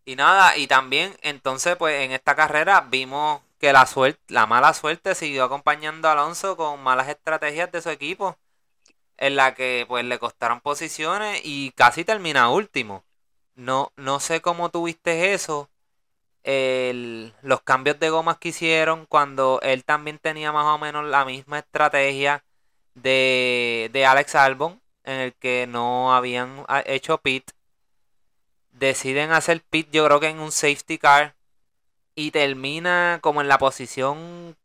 [0.05, 4.73] y nada, y también, entonces, pues en esta carrera vimos que la suerte, la mala
[4.73, 8.37] suerte siguió acompañando a Alonso con malas estrategias de su equipo.
[9.17, 13.05] En la que pues le costaron posiciones y casi termina último.
[13.55, 15.69] No, no sé cómo tuviste eso.
[16.43, 21.25] El- los cambios de gomas que hicieron cuando él también tenía más o menos la
[21.25, 22.45] misma estrategia
[22.95, 27.51] de, de Alex Albon, en el que no habían ah, hecho pit.
[28.71, 31.35] Deciden hacer pit, yo creo que en un safety car.
[32.15, 34.57] Y termina como en la posición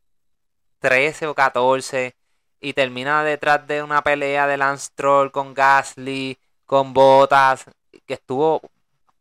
[0.80, 2.16] 13 o 14.
[2.60, 7.64] Y termina detrás de una pelea de Lance Stroll con Gasly, con Bottas.
[8.06, 8.60] Que estuvo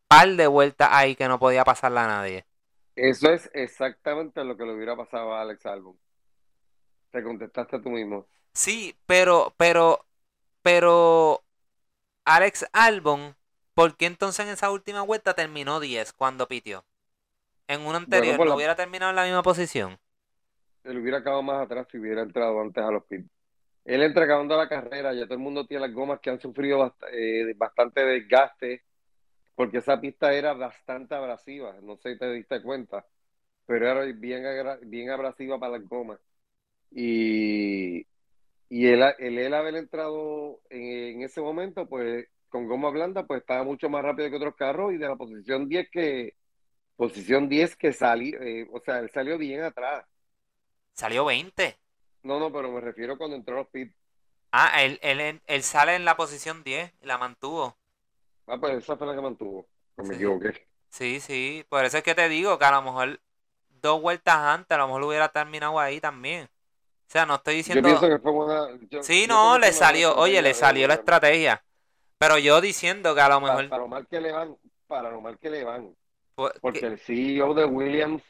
[0.07, 2.45] par de vueltas ahí que no podía pasarla a nadie.
[2.95, 5.97] Eso es exactamente lo que le hubiera pasado a Alex Albon.
[7.11, 8.25] Te contestaste tú mismo.
[8.53, 10.05] Sí, pero, pero,
[10.63, 11.43] pero
[12.25, 13.37] Alex Albon,
[13.75, 16.85] ¿por qué entonces en esa última vuelta terminó 10 cuando pitió?
[17.67, 19.99] En una anterior por no la- hubiera terminado en la misma posición.
[20.89, 23.29] Él hubiera acabado más atrás si hubiera entrado antes a los pits.
[23.85, 26.95] Él entra acabando la carrera, ya todo el mundo tiene las gomas que han sufrido
[27.11, 28.83] eh, bastante desgaste,
[29.55, 33.05] porque esa pista era bastante abrasiva, no sé si te diste cuenta,
[33.65, 34.43] pero era bien,
[34.83, 36.19] bien abrasiva para las gomas.
[36.91, 38.07] Y,
[38.69, 43.63] y él, el haber entrado en, en ese momento, pues con goma blanda, pues estaba
[43.63, 46.35] mucho más rápido que otros carros y de la posición 10 que,
[46.95, 50.05] posición 10 que salió, eh, o sea, él salió bien atrás.
[50.99, 51.77] Salió 20.
[52.23, 53.95] No, no, pero me refiero cuando entró a los pits.
[54.51, 57.77] Ah, él, él, él sale en la posición 10 y la mantuvo.
[58.47, 59.65] Ah, pues esa fue la que mantuvo.
[59.95, 60.15] No me Sí.
[60.15, 60.67] equivoqué.
[60.89, 61.65] Sí, sí.
[61.69, 63.21] Por eso es que te digo que a lo mejor
[63.81, 66.45] dos vueltas antes, a lo mejor lo hubiera terminado ahí también.
[67.07, 67.87] O sea, no estoy Yo diciendo...
[67.87, 68.67] pienso que fue una.
[68.89, 71.63] yo- Sí, yo no, le salió, buena oye, le salió la estrategia.
[72.17, 73.69] Pero yo diciendo que a lo mejor...
[73.69, 75.95] para lo mal que le van, para lo mal que le van.
[76.35, 78.21] pues, Porque que- el CEO de Williams,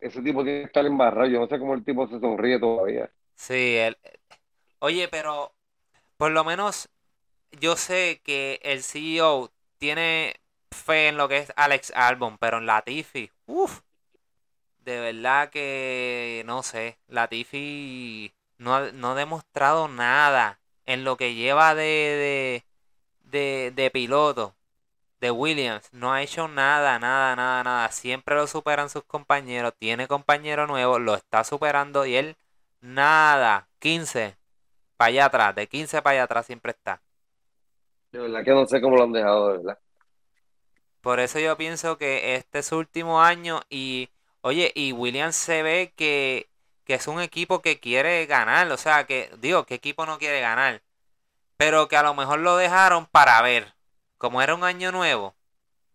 [0.00, 1.28] ese tipo tiene que estar embarrado.
[1.28, 3.10] Yo no sé cómo el tipo se sonríe todavía.
[3.36, 3.96] Sí, él...
[4.80, 5.54] Oye, pero
[6.16, 6.90] por lo menos
[7.52, 10.40] yo sé que el CEO tiene
[10.72, 13.82] fe en lo que es Alex Albon, pero en Latifi, uff,
[14.80, 21.34] de verdad que no sé, Latifi no ha, no ha demostrado nada en lo que
[21.34, 22.64] lleva de,
[23.22, 24.56] de, de, de piloto
[25.20, 25.88] de Williams.
[25.92, 27.90] No ha hecho nada, nada, nada, nada.
[27.90, 29.74] Siempre lo superan sus compañeros.
[29.78, 32.36] Tiene compañero nuevo, lo está superando y él
[32.80, 33.68] nada.
[33.78, 34.36] 15
[34.96, 37.00] para allá atrás, de 15 para allá atrás siempre está.
[38.12, 39.78] De verdad que no sé cómo lo han dejado, de verdad.
[41.00, 45.62] Por eso yo pienso que este es su último año y, oye, y Williams se
[45.62, 46.48] ve que,
[46.84, 50.40] que es un equipo que quiere ganar, o sea, que, digo, ¿qué equipo no quiere
[50.40, 50.82] ganar?
[51.56, 53.74] Pero que a lo mejor lo dejaron para ver,
[54.18, 55.36] como era un año nuevo,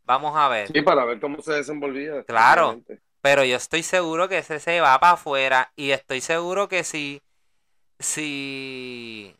[0.05, 0.73] vamos a ver.
[0.73, 2.25] Sí, para ver cómo se desenvolvía.
[2.25, 2.81] Claro.
[3.21, 7.21] Pero yo estoy seguro que ese se va para afuera y estoy seguro que si,
[7.99, 9.35] si,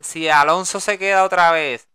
[0.00, 1.88] si Alonso se queda otra vez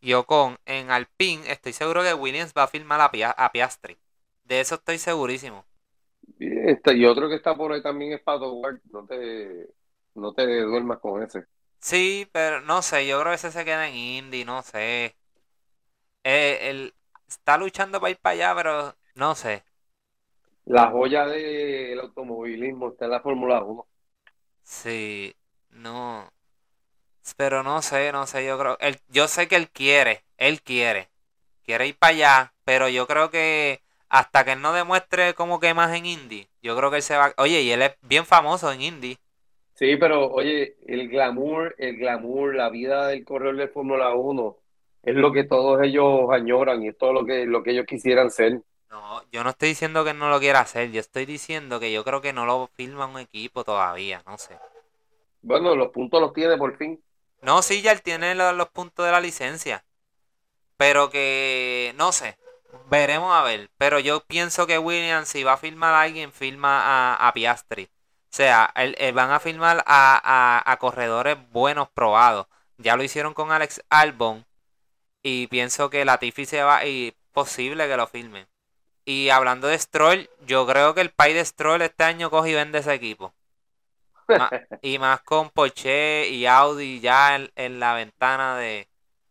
[0.00, 3.98] y Ocon en Alpine, estoy seguro que Williams va a firmar a, Pia- a Piastri.
[4.44, 5.66] De eso estoy segurísimo.
[6.38, 8.80] Y, este, y otro que está por ahí también es Pato Ward.
[8.90, 9.68] No te,
[10.14, 11.46] no te duermas con ese.
[11.80, 15.16] Sí, pero no sé, yo creo que ese se queda en Indy, no sé.
[16.24, 16.94] Eh, él
[17.28, 19.64] está luchando para ir para allá, pero no sé.
[20.66, 23.86] La joya del automovilismo está en la Fórmula 1.
[24.62, 25.34] Sí,
[25.70, 26.30] no.
[27.36, 28.76] Pero no sé, no sé, yo creo.
[28.80, 31.10] Él, yo sé que él quiere, él quiere.
[31.64, 35.74] Quiere ir para allá, pero yo creo que hasta que él no demuestre como que
[35.74, 37.34] más en Indy, yo creo que él se va.
[37.38, 39.18] Oye, y él es bien famoso en Indy.
[39.76, 44.58] Sí, pero oye, el glamour, el glamour, la vida del corredor de Fórmula 1
[45.02, 48.30] es lo que todos ellos añoran y es todo lo que, lo que ellos quisieran
[48.30, 48.62] ser.
[48.90, 52.02] No, yo no estoy diciendo que no lo quiera hacer, yo estoy diciendo que yo
[52.04, 54.58] creo que no lo firma un equipo todavía, no sé.
[55.42, 57.02] Bueno, los puntos los tiene por fin.
[57.42, 59.84] No, sí, ya él tiene lo- los, puntos de la licencia.
[60.76, 62.38] Pero que, no sé,
[62.90, 63.70] veremos a ver.
[63.78, 67.90] Pero yo pienso que Williams, si va a firmar a alguien, firma a, a Piastri.
[68.32, 72.46] O sea, él- él van a firmar a, a- a corredores buenos, probados.
[72.78, 74.44] Ya lo hicieron con Alex Albon.
[75.22, 78.48] Y pienso que Latifi se va y posible que lo firmen.
[79.06, 82.54] Y hablando de Stroll, yo creo que el país de Stroll este año coge y
[82.54, 83.34] vende ese equipo.
[84.80, 88.88] Y más con Porsche y Audi ya en, en la ventana de,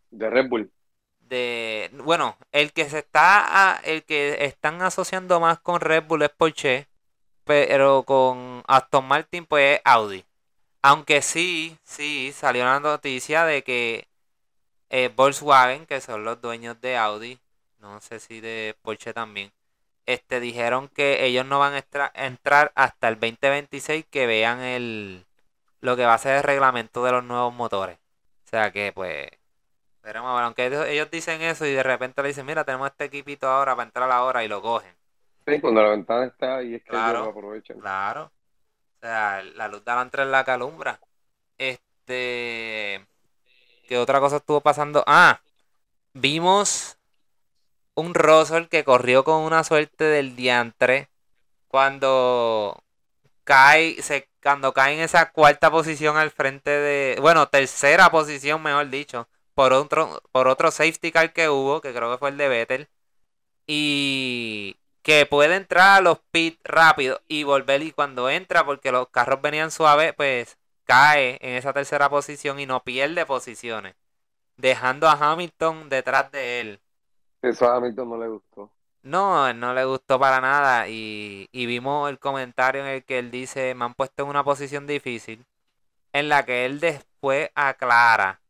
[0.09, 0.71] De Red Bull.
[1.19, 6.21] de bueno, el que se está a- el que están asociando más con Red Bull
[6.23, 6.87] es Porsche,
[7.45, 10.25] pero con Aston Martin pues es Audi.
[10.81, 14.07] Aunque sí, sí, salió la noticia de que
[14.89, 17.39] eh, Volkswagen, que son los dueños de Audi,
[17.79, 19.51] no sé si de Porsche también,
[20.05, 25.25] este dijeron que ellos no van a entrar hasta el 2026 que vean el
[25.81, 27.97] lo que va a ser el reglamento de los nuevos motores.
[28.45, 29.29] O sea que pues
[30.03, 33.47] veremos aunque ellos, ellos dicen eso y de repente le dicen, mira, tenemos este equipito
[33.47, 34.95] ahora para entrar ahora y lo cogen.
[35.47, 37.19] Sí, cuando la ventana está ahí es que Claro.
[37.19, 37.79] ellos lo aprovechan.
[37.79, 38.31] Claro.
[38.97, 40.99] O sea, la luz de adelante es la calumbra.
[41.57, 43.05] Este.
[43.87, 45.03] ¿Qué otra cosa estuvo pasando?
[45.07, 45.41] Ah,
[46.13, 46.97] vimos
[47.95, 51.09] un Russell que corrió con una suerte del diantre
[51.67, 52.83] cuando
[53.43, 58.89] cae, se, cuando cae en esa cuarta posición al frente de, bueno, tercera posición, mejor
[58.89, 62.49] dicho, por otro, por otro safety car que hubo, que creo que fue el de
[62.49, 62.89] Vettel,
[63.67, 69.07] y que puede entrar a los pits rápido y volver y cuando entra, porque los
[69.09, 73.93] carros venían suaves, pues cae en esa tercera posición y no pierde posiciones,
[74.57, 76.79] dejando a Hamilton detrás de él.
[77.43, 78.71] Eso a Hamilton no le gustó.
[79.03, 83.29] No, no le gustó para nada y, y vimos el comentario en el que él
[83.29, 85.45] dice, me han puesto en una posición difícil,
[86.13, 88.41] en la que él después aclara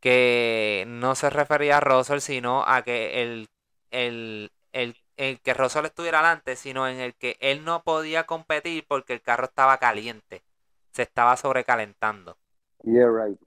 [0.00, 3.48] que no se refería a Russell, sino a que el,
[3.90, 8.86] el, el, el que Russell estuviera adelante, sino en el que él no podía competir
[8.88, 10.44] porque el carro estaba caliente,
[10.92, 12.38] se estaba sobrecalentando.
[12.84, 13.38] Yeah, right.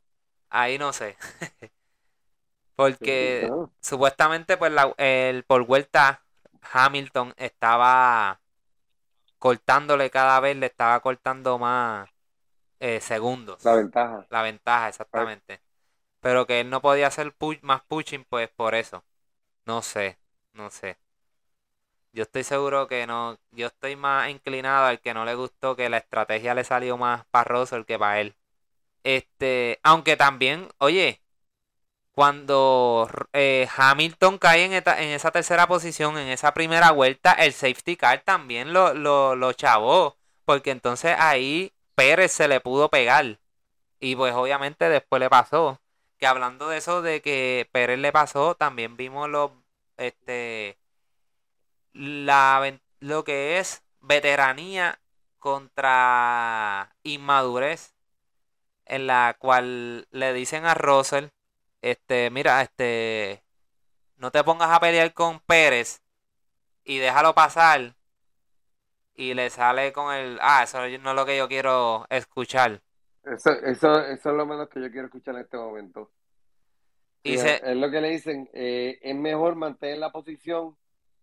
[0.49, 1.17] Ahí no sé.
[2.75, 6.23] Porque supuestamente pues la- el por vuelta
[6.71, 8.41] Hamilton estaba
[9.39, 12.09] cortándole cada vez, le estaba cortando más
[12.79, 13.61] eh, segundos.
[13.63, 14.27] la ventaja.
[14.29, 15.61] La ventaja, exactamente.
[16.21, 19.05] Pero que él no podía hacer pu- más pushing, pues por eso.
[19.65, 20.19] No sé,
[20.53, 20.99] no sé.
[22.13, 23.37] Yo estoy seguro que no.
[23.51, 27.25] Yo estoy más inclinado al que no le gustó que la estrategia le salió más
[27.31, 28.35] para Russell que para él.
[29.03, 31.21] Este, aunque también, oye,
[32.13, 37.97] cuando eh, Hamilton cae en, en esa tercera posición, en esa primera vuelta, el safety
[37.97, 40.17] car también lo, lo, lo chavó.
[40.45, 43.39] Porque entonces ahí Pérez se le pudo pegar.
[43.99, 45.81] Y pues obviamente después le pasó.
[46.17, 49.51] Que hablando de eso, de que Pérez le pasó, también vimos los,
[49.97, 50.77] este,
[51.93, 54.99] la, lo que es veteranía
[55.39, 57.95] contra inmadurez.
[58.85, 61.27] En la cual le dicen a Russell,
[61.81, 63.43] este, mira, este,
[64.17, 66.01] no te pongas a pelear con Pérez
[66.83, 67.95] y déjalo pasar.
[69.15, 72.81] Y le sale con el, ah, eso no es lo que yo quiero escuchar.
[73.23, 76.11] Eso, eso, eso es lo menos que yo quiero escuchar en este momento.
[77.23, 80.75] Y Sí, se, es lo que le dicen, eh, es mejor mantener la posición,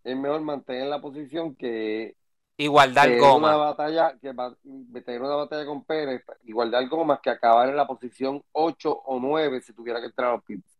[0.04, 2.16] es mejor mantener la posición que
[2.56, 3.56] igualdad tener una goma.
[3.56, 4.56] batalla, que va-
[5.04, 9.60] tener una batalla con Pérez, igualdad gomas que acabar en la posición 8 o 9
[9.60, 10.78] si tuviera que entrar a los pits.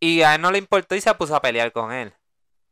[0.00, 2.12] Y a él no le importó y se puso a pelear con él.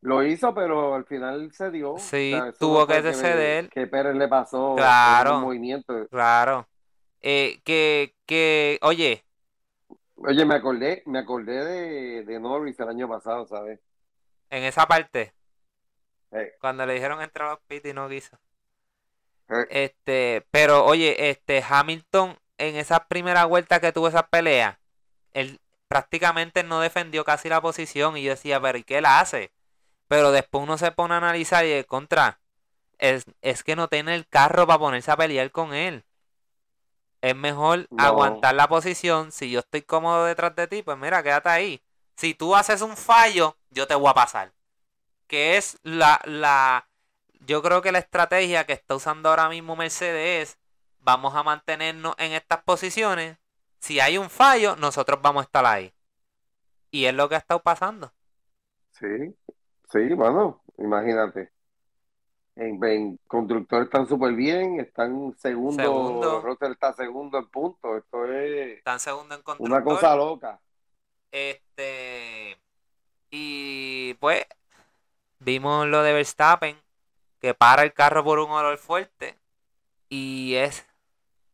[0.03, 1.96] Lo hizo, pero al final se dio.
[1.98, 3.68] Sí, O sea, tuvo que ceder.
[3.68, 5.37] Que Pérez le pasó Claro.
[5.37, 6.09] un movimiento.
[6.09, 6.66] Claro.
[7.20, 9.22] Eh, que, que, oye,
[10.22, 13.81] Oye, me acordé, me acordé de, de Norris el año pasado, ¿sabes?
[14.50, 15.33] en esa parte,
[16.33, 18.38] Eh, cuando le dijeron entrar a los pits y no quiso.
[19.51, 24.81] eh, Este, pero oye, este Hamilton en esa primera vuelta que tuvo esa pelea,
[25.33, 29.53] él prácticamente no defendió casi la posición y yo decía, pero ¿y qué la hace?
[30.09, 32.40] Pero después uno se pone a analizar y de contra,
[32.99, 36.05] es, es que no tiene el carro para ponerse a pelear con él.
[37.23, 37.97] Es mejor No.
[37.97, 39.33] aguantar la posición.
[39.33, 41.83] Si yo estoy cómodo detrás de ti, pues mira, quédate ahí.
[42.16, 44.53] Si tú haces un fallo, yo te voy a pasar.
[45.31, 46.88] Que es la, la,
[47.40, 50.59] yo creo que la estrategia que está usando ahora mismo Mercedes es,
[50.99, 53.38] vamos a mantenernos en estas posiciones.
[53.81, 55.95] Si hay un fallo, nosotros vamos a estar ahí.
[56.93, 58.14] Y es lo que ha estado pasando.
[58.93, 59.07] Sí,
[59.93, 61.53] sí, bueno, imagínate.
[62.57, 66.40] En, en constructor están súper bien, están segundo, Segundo.
[66.43, 67.97] Russell está segundo en punto.
[67.97, 69.85] Esto es Están segundo en una constructor.
[69.85, 70.61] cosa loca.
[71.31, 72.61] Este.
[73.31, 74.47] Y pues.
[75.40, 76.76] Vimos lo de Verstappen.
[77.40, 79.38] Que para el carro por un olor fuerte.
[80.09, 80.87] Y es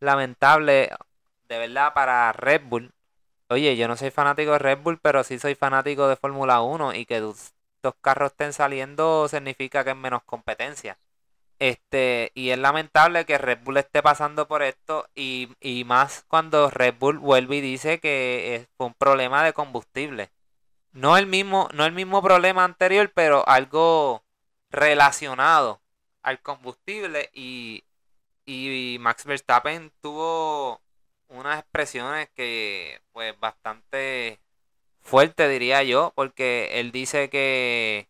[0.00, 0.90] lamentable.
[1.48, 2.92] De verdad, para Red Bull.
[3.50, 6.94] Oye, yo no soy fanático de Red Bull, pero sí soy fanático de Fórmula 1.
[6.94, 7.54] Y que dos
[8.02, 10.98] carros estén saliendo significa que es menos competencia.
[11.58, 16.70] Este, y es lamentable que Red Bull esté pasando por esto y, y más cuando
[16.70, 20.30] Red Bull vuelve y dice que es- fue un problema de combustible.
[20.96, 24.24] No el mismo, no el mismo problema anterior, pero algo
[24.70, 25.82] relacionado
[26.22, 27.84] al combustible y,
[28.46, 30.80] y Max Verstappen tuvo
[31.28, 34.40] unas expresiones que pues bastante
[35.02, 38.08] fuerte diría yo, porque él dice que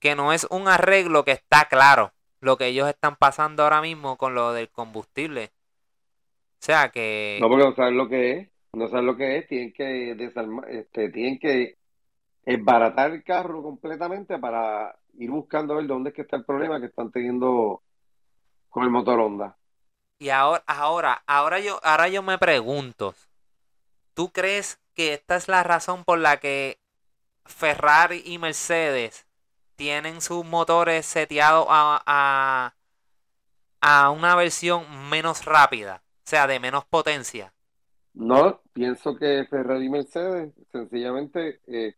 [0.00, 4.16] que no es un arreglo que está claro lo que ellos están pasando ahora mismo
[4.16, 5.50] con lo del combustible.
[6.60, 9.72] O sea que No, porque no lo que es, no saben lo que es, tienen
[9.74, 11.78] que desarmar, este, tienen que
[12.44, 16.80] esbaratar el carro completamente para ir buscando a ver dónde es que está el problema
[16.80, 17.82] que están teniendo
[18.70, 19.58] con el motor Honda.
[20.18, 23.14] y ahora ahora ahora yo ahora yo me pregunto,
[24.14, 26.80] ¿tú crees que esta es la razón por la que
[27.46, 29.26] Ferrari y Mercedes
[29.76, 32.74] tienen sus motores seteados a, a,
[33.80, 37.52] a una versión menos rápida, o sea, de menos potencia?
[38.18, 41.94] No, pienso que Ferrari y Mercedes sencillamente eh,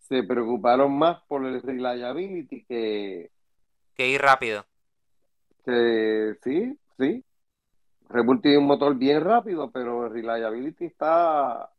[0.00, 3.30] se preocuparon más por el reliability que,
[3.94, 4.66] Que ir rápido.
[5.64, 7.24] que sí, sí.
[8.10, 11.70] Red Bull tiene un motor bien rápido, pero el reliability está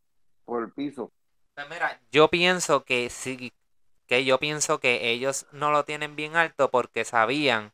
[0.46, 1.12] por el piso.
[1.56, 3.54] Pues mira, yo pienso que sí,
[4.08, 7.74] que yo pienso que ellos no lo tienen bien alto porque sabían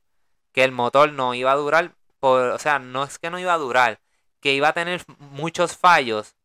[0.53, 3.53] que el motor no iba a durar, por, o sea, no es que no iba
[3.53, 4.01] a durar,
[4.45, 6.35] que iba a tener muchos fallos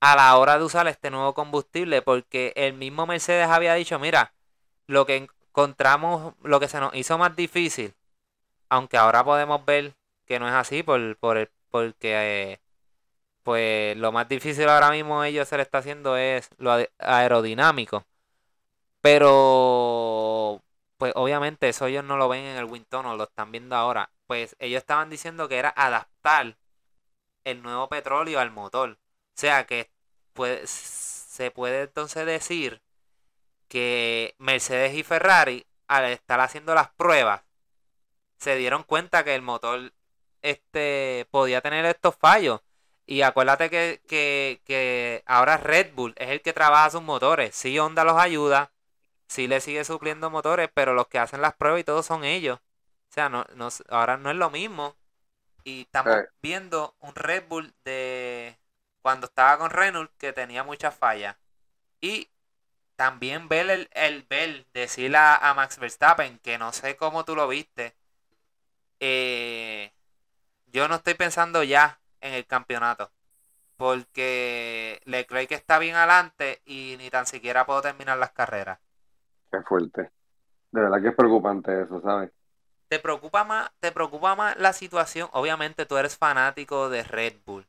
[0.00, 4.34] a la hora de usar este nuevo combustible, porque el mismo Mercedes había dicho, mira,
[4.86, 7.94] lo que encontramos, lo que se nos hizo más difícil,
[8.68, 9.94] aunque ahora podemos ver
[10.26, 12.60] que no es así, por, por el, porque
[13.42, 18.04] pues lo más difícil ahora mismo ellos se le está haciendo es lo aerodinámico.
[19.00, 20.62] Pero,
[20.98, 24.10] pues obviamente eso ellos no lo ven en el wind tunnel, lo están viendo ahora.
[24.26, 26.58] Pues ellos estaban diciendo que era adaptar
[27.46, 28.92] el nuevo petróleo al motor.
[28.92, 28.98] O
[29.40, 29.90] sea que
[30.34, 32.82] puede- se puede entonces decir
[33.68, 37.42] que Mercedes y Ferrari, al estar haciendo las pruebas,
[38.38, 39.92] se dieron cuenta que el motor
[40.42, 42.60] este podía tener estos fallos.
[43.06, 47.54] Y acuérdate que, que, que ahora Red Bull es el que trabaja sus motores.
[47.54, 48.72] Sí, Honda los ayuda,
[49.28, 52.58] sí le sigue supliendo motores, pero los que hacen las pruebas y todo son ellos.
[53.10, 54.96] O sea, no, no, ahora no es lo mismo.
[55.66, 58.58] Y estamos viendo un Red Bull de
[59.02, 61.36] cuando estaba con Renault que tenía muchas fallas.
[62.00, 62.30] Y
[62.96, 67.36] también ver el, el ver, decirle a, a Max Verstappen, que no sé cómo tú
[67.36, 67.96] lo viste.
[69.00, 69.92] eh,
[70.68, 73.12] yo no estoy pensando ya en el campeonato.
[73.76, 78.80] Porque Leclerc está bien adelante y ni tan siquiera puedo terminar las carreras.
[79.50, 80.12] Qué fuerte.
[80.72, 82.32] De verdad que es preocupante eso, ¿sabes?
[82.88, 85.28] ¿Te preocupa más, te preocupa más la situación?
[85.32, 87.66] Obviamente tú eres fanático de Red Bull.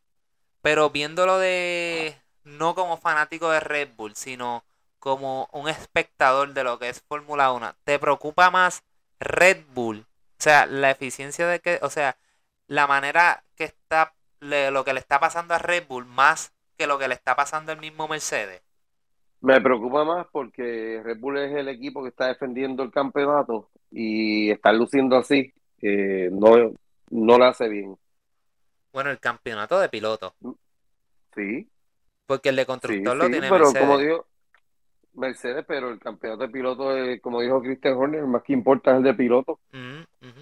[0.62, 4.64] Pero viéndolo de no como fanático de Red Bull, sino
[5.00, 8.84] como un espectador de lo que es Fórmula 1, ¿te preocupa más
[9.20, 10.06] Red Bull?
[10.40, 12.18] O sea, la eficiencia de que, o sea,
[12.68, 17.00] la manera que está, lo que le está pasando a Red Bull más que lo
[17.00, 18.62] que le está pasando al mismo Mercedes.
[19.42, 24.52] Me preocupa más porque Red Bull es el equipo que está defendiendo el campeonato y
[24.52, 26.74] estar luciendo así eh, no,
[27.12, 27.98] no lo hace bien.
[28.92, 30.36] Bueno, el campeonato de piloto.
[31.36, 31.70] Sí,
[32.26, 33.78] Porque el de sí, constructor lo sí, tiene pero Mercedes.
[33.78, 34.28] como dijo
[35.14, 38.92] Mercedes, pero el campeonato de piloto, es, como dijo Christian Horner, el más que importa
[38.94, 39.60] es el de piloto.
[39.74, 40.42] Ujú, ujú.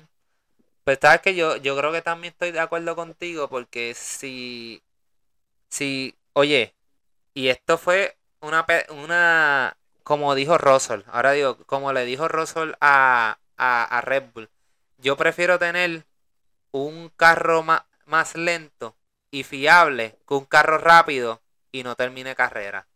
[0.84, 4.84] Pues sabes que yo, yo creo que también estoy de acuerdo contigo porque si,
[5.70, 6.76] si, oye,
[7.34, 13.40] y esto fue una, una, como dijo Russell, ahora digo, como le dijo Russell a,
[13.58, 14.52] a, Red Bull,
[15.00, 16.06] yo prefiero tener
[16.72, 18.96] un carro más, más lento
[19.32, 21.42] y fiable que un carro rápido
[21.72, 22.88] y no termine carrera.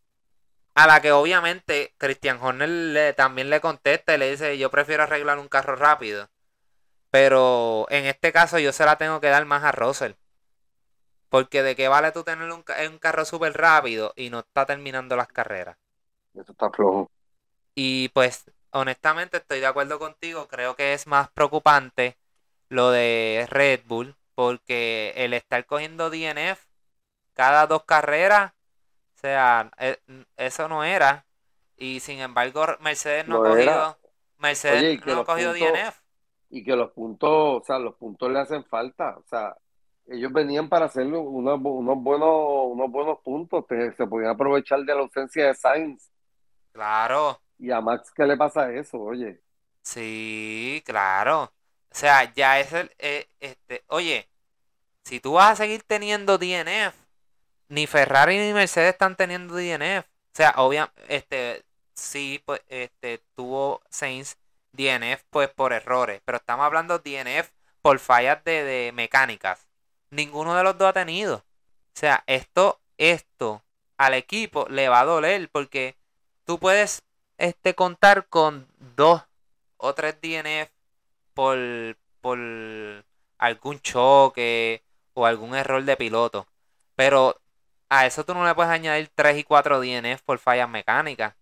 [0.75, 5.39] A la que obviamente Christian Horner también le contesta y le dice, yo prefiero arreglar
[5.39, 6.29] un carro rápido.
[7.09, 10.13] Pero en este caso yo se la tengo que dar más a Russell.
[11.29, 15.15] Porque de qué vale tú tener un, un carro súper rápido y no está terminando
[15.15, 15.77] las carreras.
[16.33, 17.09] Eso está flojo.
[17.75, 20.47] Y pues honestamente estoy de acuerdo contigo.
[20.47, 22.17] Creo que es más preocupante
[22.69, 24.15] lo de Red Bull.
[24.35, 26.69] Porque el estar cogiendo DNF
[27.33, 28.51] cada dos carreras,
[29.15, 29.97] o sea, e,
[30.37, 31.25] eso no era.
[31.77, 33.97] Y sin embargo, Mercedes no, ha cogido,
[34.37, 36.01] Mercedes no ha cogido DNF.
[36.49, 39.17] Y que los puntos, o sea, los puntos le hacen falta.
[39.17, 39.55] O sea,
[40.07, 42.29] ellos venían para hacer unos, unos buenos
[42.71, 46.09] unos buenos puntos, se podían aprovechar de la ausencia de Sainz.
[46.79, 47.41] Claro.
[47.57, 49.41] Y a Max, ¿qué le pasa eso, oye?
[49.83, 51.43] Sí, claro.
[51.91, 54.29] O sea, ya es el, eh, este, oye,
[55.03, 56.95] si tú vas a seguir teniendo DNF,
[57.69, 60.05] ni Ferrari ni Mercedes están teniendo DNF.
[60.07, 61.65] O sea, obviamente, este,
[61.95, 64.37] sí, pues, este, tuvo Sainz
[64.73, 67.51] DNF, pues, por errores, pero estamos hablando DNF
[67.81, 69.69] por fallas de, de mecánicas
[70.11, 71.37] ninguno de los dos ha tenido.
[71.37, 73.63] O sea, esto, esto
[73.97, 75.97] al equipo le va a doler porque
[76.49, 77.03] tú puedes
[77.37, 79.21] este, contar con dos
[79.77, 80.71] o tres DNF
[81.35, 81.59] por,
[82.21, 82.39] por
[83.37, 84.81] algún choque
[85.13, 86.47] o algún error de piloto.
[86.95, 87.35] Pero
[87.87, 91.35] a eso tú no le puedes añadir tres y cuatro DNF por fallas mecánicas.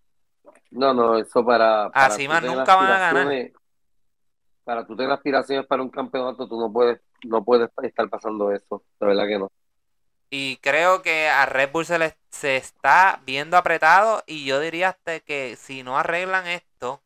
[0.72, 1.90] No, no, eso para...
[1.90, 3.52] para Así más nunca van a ganar.
[4.66, 8.84] Para tú tener aspiraciones para un campeonato, tú no puedes no puede estar pasando eso,
[9.00, 9.50] de verdad que no.
[10.30, 14.90] Y creo que a Red Bull se, le, se está viendo apretado y yo diría
[14.90, 17.02] hasta que si no arreglan esto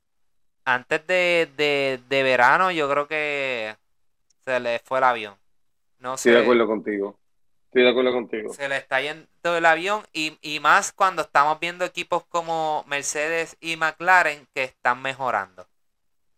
[0.63, 3.75] antes de, verano, yo creo que
[4.43, 5.35] se le fue el avión.
[5.99, 7.17] No Estoy de acuerdo contigo.
[7.65, 8.53] Estoy de acuerdo contigo.
[8.53, 13.57] Se le está yendo el avión y, y más cuando estamos viendo equipos como Mercedes
[13.59, 15.65] y McLaren que están mejorando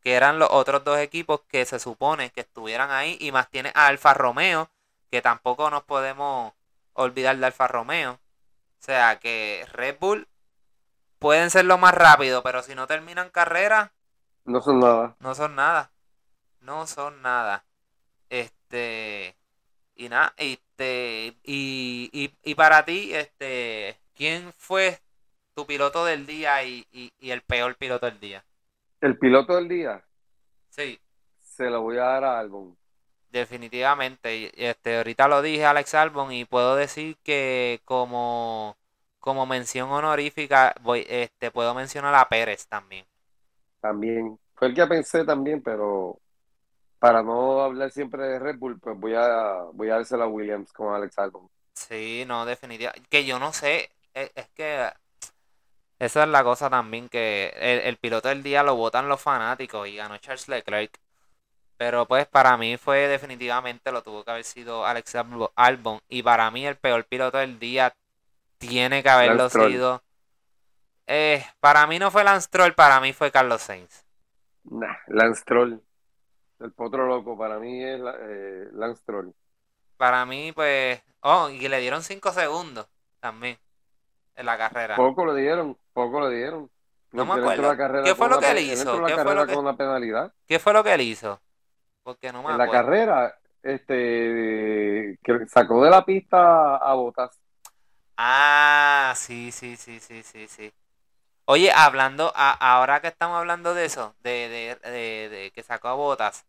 [0.04, 3.72] que eran los otros dos equipos que se supone que estuvieran ahí, y más tiene
[3.74, 4.70] a Alfa Romeo,
[5.10, 6.54] que tampoco nos podemos
[6.94, 8.20] olvidar de Alfa Romeo.
[8.84, 10.28] O sea que Red Bull
[11.18, 13.94] pueden ser lo más rápido, pero si no terminan carrera,
[14.44, 15.16] no son nada.
[15.22, 15.90] No son nada.
[16.60, 17.64] No son nada.
[18.30, 19.38] Este
[19.96, 25.00] y nada, este y, y, y para ti, este, ¿quién fue
[25.56, 28.44] tu piloto del día y, y el peor piloto del día?
[29.00, 30.04] El piloto del día.
[30.72, 31.00] Sí.
[31.40, 32.76] Se lo voy a dar a Albon.
[33.34, 34.52] Definitivamente.
[34.56, 38.78] Este, ahorita lo dije Alex Albon y puedo decir que como,
[39.20, 43.08] como mención honorífica voy, este, puedo mencionar a Pérez también.
[43.82, 44.40] También.
[44.54, 46.20] Fue el que pensé también, pero
[47.00, 50.72] para no hablar siempre de Red Bull, pues voy a, voy a dárselo a Williams
[50.72, 51.50] con Alex Albon.
[51.74, 53.10] Sí, no, definitivamente.
[53.10, 54.92] Que yo no sé, es, es que
[55.98, 59.96] esa es la cosa también que el, piloto del día lo votan los fanáticos y
[59.96, 61.00] ganó Charles Leclerc.
[61.78, 65.16] Pero pues para mí fue definitivamente lo tuvo que haber sido Alex
[65.56, 66.00] Albon.
[66.08, 67.96] Y para mí el peor piloto del día
[68.58, 70.02] tiene que haberlo sido.
[71.08, 74.06] Eh, para mí no fue Lance Troll, para mí fue Carlos Sainz.
[74.64, 75.80] Nah, Lance Troll.
[76.60, 79.32] El potro loco, para mí es eh, Lance Troll.
[79.98, 81.02] Para mí, pues.
[81.22, 82.88] Oh, y le dieron 5 segundos
[83.20, 83.58] también
[84.36, 84.96] en la carrera.
[84.96, 86.70] Poco le dieron, poco le dieron.
[87.12, 88.04] No me acuerdo.
[88.04, 89.06] ¿Qué fue lo que él hizo?
[89.06, 89.54] ¿Qué fue lo que...
[89.54, 90.34] con la penalidad.
[90.48, 91.40] ¿Qué fue lo que él hizo?
[92.04, 97.40] Porque no me En la carrera, este, que sacó de la pista a Botas.
[98.18, 100.72] Ah, sí, sí, sí, sí, sí, sí.
[101.46, 105.94] Oye, hablando, ahora que estamos hablando de eso, de, de, de, de, que sacó a
[105.94, 106.46] Botas,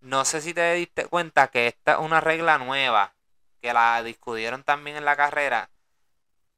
[0.00, 3.14] no sé si te diste cuenta que esta es una regla nueva,
[3.60, 5.68] que la discutieron también en la carrera,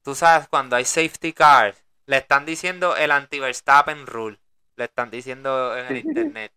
[0.05, 4.39] Tú sabes, cuando hay safety cars, le están diciendo el anti-Verstappen rule.
[4.77, 6.53] Le están diciendo en el internet.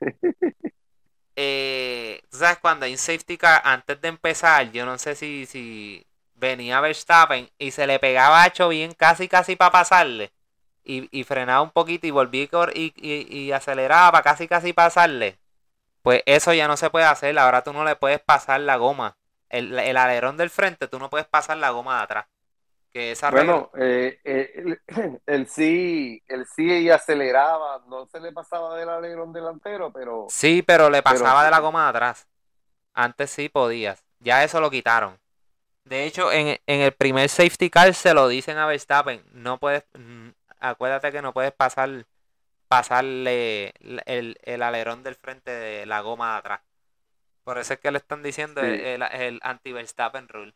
[1.36, 6.06] Eh, sabes, cuando hay un safety car, antes de empezar, yo no sé si, si
[6.34, 10.32] venía Verstappen y se le pegaba a bien casi, casi para pasarle.
[10.84, 15.38] Y, y, frenaba un poquito y volví y, y, y aceleraba para casi, casi pasarle.
[16.02, 17.38] Pues eso ya no se puede hacer.
[17.38, 19.16] Ahora tú no le puedes pasar la goma.
[19.48, 22.26] El, el alerón del frente, tú no puedes pasar la goma de atrás
[22.96, 24.78] Que esa Bueno, eh, eh,
[25.26, 30.28] él, sí, él sí y aceleraba, no se le pasaba del alerón delantero, pero...
[30.30, 32.26] Sí, pero le pero pasaba de la goma de atrás.
[32.94, 34.02] Antes sí podías.
[34.20, 35.18] Ya eso lo quitaron.
[35.84, 39.22] De hecho, en, en el primer safety car se lo dicen a Verstappen.
[39.34, 40.28] No puedes, mm,
[40.58, 42.06] acuérdate que no puedes pasar,
[42.66, 46.60] pasarle el, el- el alerón del frente de la goma de atrás.
[47.44, 48.84] Por eso es que le están diciendo el, Sí.
[48.86, 50.54] el, el anti-Verstappen rule.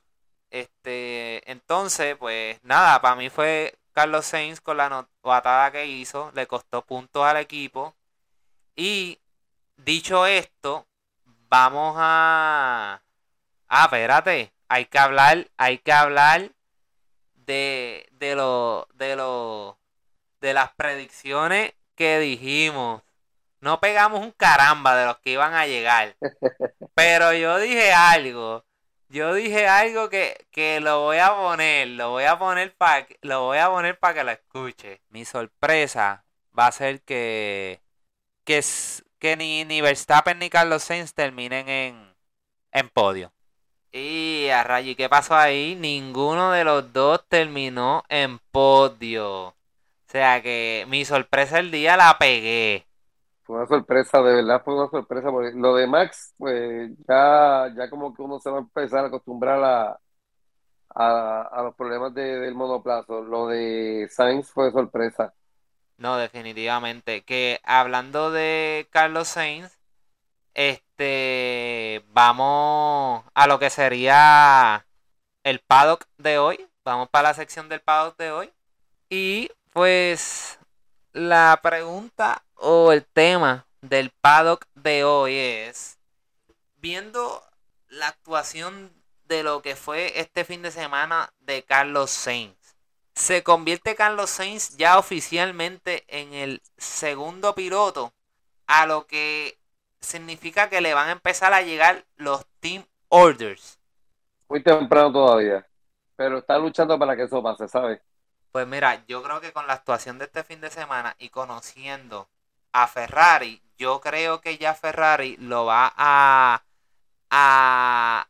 [0.51, 6.47] Este, entonces, pues nada, para mí fue Carlos Sainz con la novatada que hizo, le
[6.47, 7.95] costó puntos al equipo.
[8.77, 9.21] Y
[9.77, 10.87] dicho esto,
[11.49, 13.03] vamos a...
[13.69, 16.53] Ah, espérate, hay que hablar, hay que hablar
[17.35, 19.79] de, de lo, de lo,
[20.41, 23.03] de las predicciones que dijimos.
[23.61, 26.17] No pegamos un caramba de los que iban a llegar.
[26.95, 28.65] Pero yo dije algo.
[29.11, 31.89] Yo dije algo que, que lo voy a poner.
[31.89, 35.01] Lo voy a poner para lo voy a poner para que lo escuche.
[35.11, 36.25] Mi sorpresa
[36.57, 37.81] va a ser que
[39.19, 42.15] que, ni, ni Verstappen ni Carlos Sainz terminen en,
[42.73, 43.33] en podio.
[43.93, 45.77] Y a rayo, ¿y qué pasó ahí?
[45.77, 49.49] Ninguno de los dos terminó en podio.
[49.49, 49.55] O
[50.07, 52.87] sea que mi sorpresa del día la pegué.
[53.51, 58.15] Una sorpresa, de verdad fue una sorpresa, porque lo de Max, pues ya, ya como
[58.15, 60.01] que uno se va a empezar a acostumbrar a,
[60.95, 63.23] a, los problemas de- del monoplazo.
[63.23, 65.35] Lo de Sainz fue sorpresa.
[65.99, 67.25] No, definitivamente.
[67.25, 69.79] Que hablando de Carlos Sainz,
[70.55, 74.87] este, vamos a lo que sería
[75.45, 76.69] el paddock de hoy.
[76.85, 78.53] Vamos para la sección del paddock de hoy.
[79.11, 80.59] Y pues
[81.13, 85.99] la pregunta o el tema del paddock de hoy es,
[86.77, 87.43] viendo
[87.89, 88.93] la actuación
[89.25, 92.77] de lo que fue este fin de semana de Carlos Sainz,
[93.15, 98.13] se convierte Carlos Sainz ya oficialmente en el segundo piloto,
[98.67, 99.59] a lo que
[100.01, 103.79] significa que le van a empezar a llegar los team orders.
[104.49, 105.67] Muy temprano todavía,
[106.15, 108.01] pero está luchando para que eso pase, ¿sabes?
[108.53, 112.29] Pues mira, yo creo que con la actuación de este fin de semana y conociendo
[112.73, 116.65] a Ferrari, yo creo que ya Ferrari lo va a,
[117.31, 118.29] a,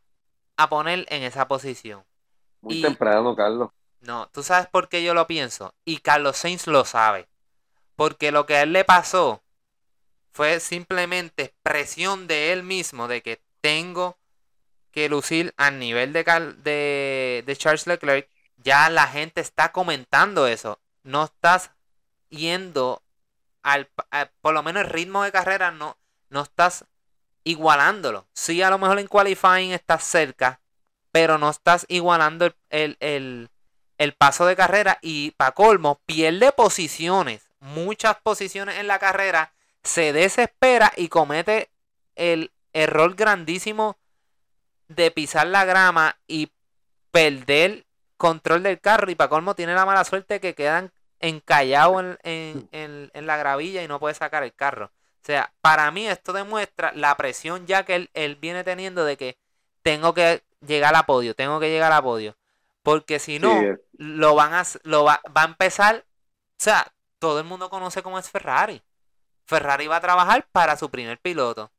[0.57, 2.03] a poner en esa posición.
[2.61, 3.69] Muy Y- temprano, Carlos.
[4.01, 5.75] No, tú sabes por qué yo lo pienso.
[5.85, 7.27] Y Carlos Sainz lo sabe.
[7.95, 9.43] Porque lo que a él le pasó
[10.33, 14.17] fue simplemente presión de él mismo de que tengo
[14.91, 18.27] que lucir al nivel de, Cal- de, de Charles Leclerc.
[18.57, 20.79] Ya la gente está comentando eso.
[21.03, 21.71] No estás
[22.29, 23.03] yendo
[23.63, 25.97] al, a- por lo menos el ritmo de carrera no,
[26.29, 26.85] no estás
[27.43, 28.27] igualándolo.
[28.33, 30.61] Sí, a lo mejor en qualifying estás cerca,
[31.11, 33.49] pero no estás igualando el, el, el-
[33.97, 39.53] el paso de carrera y para colmo pierde posiciones, muchas posiciones en la carrera,
[39.83, 41.69] se desespera y comete
[42.15, 43.97] el error grandísimo
[44.87, 46.51] de pisar la grama y
[47.11, 47.85] perder
[48.17, 50.91] control del carro y para colmo tiene la mala suerte que quedan
[51.21, 54.87] encallados en, en- en- en la gravilla y no puede sacar el carro.
[54.87, 59.17] O sea, para mí esto demuestra la presión ya que él, él viene teniendo de
[59.17, 59.37] que
[59.83, 62.35] tengo que llegar a podio, tengo que llegar a podio.
[62.83, 67.39] Porque si no, Sí, lo van a, lo va, va a empezar, o sea, todo
[67.39, 68.81] el mundo conoce cómo es Ferrari.
[69.45, 71.71] Ferrari va a trabajar para su primer piloto.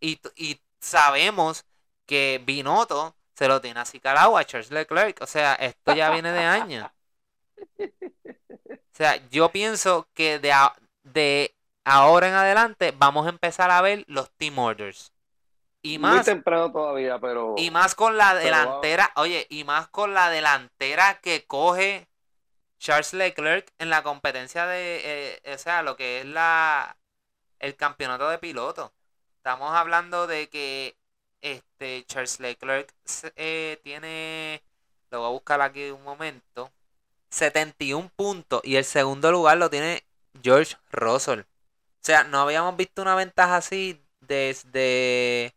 [0.00, 1.64] Y, y sabemos
[2.06, 5.20] que Binotto se lo tiene así calado a Charles Leclerc.
[5.22, 6.90] O sea, esto ya viene de años.
[8.94, 13.82] O sea, yo pienso que de, a- de ahora en adelante vamos a empezar a
[13.82, 15.12] ver los team orders.
[15.82, 19.88] Y Muy más, temprano todavía, pero y más con la Pero delantera, oye, y más
[19.88, 22.08] con la delantera que coge
[22.78, 26.96] Charles Leclerc en la competencia de, eh, o sea, lo que es la
[27.60, 28.92] el campeonato de pilotos.
[29.38, 30.96] Estamos hablando de que
[31.42, 32.92] este Charles Leclerc
[33.36, 34.62] eh, tiene,
[35.10, 36.72] lo voy a buscar aquí un momento,
[37.34, 40.04] 71 puntos y el segundo lugar lo tiene
[40.42, 41.40] George Russell.
[41.40, 45.54] O sea, no habíamos visto una ventaja así desde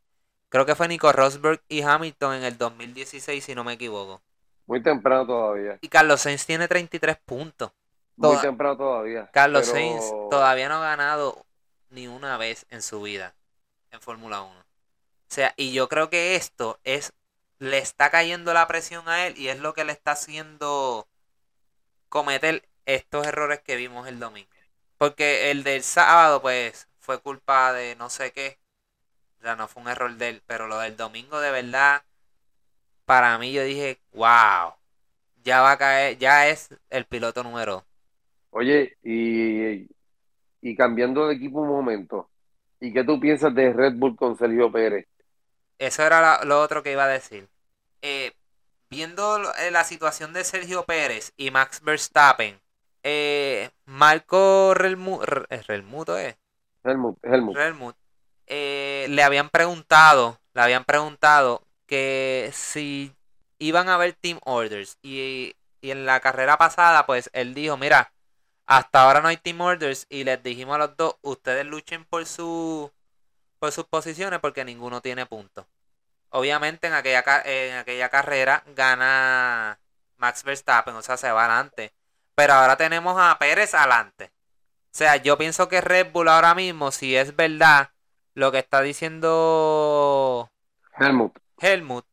[0.49, 4.21] Creo que fue Nico Rosberg y Hamilton en el 2016, si no me equivoco.
[4.65, 5.77] muy temprano todavía.
[5.81, 7.71] Y Carlos Sainz tiene 33 puntos.
[8.17, 9.29] Muy temprano todavía.
[9.31, 11.45] Carlos pero- Sainz todavía no ha ganado
[11.89, 13.35] ni una vez en su vida
[13.91, 14.59] en Fórmula 1.
[14.59, 14.63] O
[15.29, 17.13] sea, y yo creo que esto es
[17.59, 21.07] le está cayendo la presión a él y es lo que le está haciendo
[22.09, 24.49] cometer estos errores que vimos el domingo.
[24.97, 28.59] Porque el del sábado, pues, fue culpa de no sé qué.
[29.39, 30.43] O sea, no fue un error de él.
[30.47, 32.03] Pero lo del domingo, de verdad,
[33.05, 34.73] para mí yo dije, wow.
[35.43, 37.85] ya va a caer, ya es el piloto número.
[38.49, 39.87] Oye, y,
[40.61, 42.31] y cambiando de equipo un momento,
[42.79, 45.07] ¿y qué tú piensas de Red Bull con Sergio Pérez?
[45.79, 47.49] Eso era la- lo otro que iba a decir.
[48.01, 48.33] Eh,
[48.89, 52.59] viendo eh, la situación de Sergio Pérez y Max Verstappen,
[53.03, 56.37] eh, Marco Relmu- Re- Relmuto, ¿eh?
[56.83, 57.55] Helmut, Helmut.
[57.55, 57.95] Relmut,
[58.47, 63.13] eh, le habían preguntado, le habían preguntado que si
[63.59, 68.13] iban a haber team orders y, y en la carrera pasada pues él dijo, mira,
[68.65, 72.25] hasta ahora no hay team orders y les dijimos a los dos, ustedes luchen por
[72.25, 72.91] su
[73.59, 75.65] por sus posiciones porque ninguno tiene puntos.
[76.29, 79.79] Obviamente en aquella en aquella carrera gana
[80.17, 81.93] Max Verstappen, o sea, se va adelante.
[82.35, 84.31] Pero ahora tenemos a Pérez adelante.
[84.85, 87.91] O sea, yo pienso que Red Bull ahora mismo, si es verdad
[88.33, 90.51] lo que está diciendo
[90.99, 91.37] Helmut.
[91.59, 92.05] Helmut,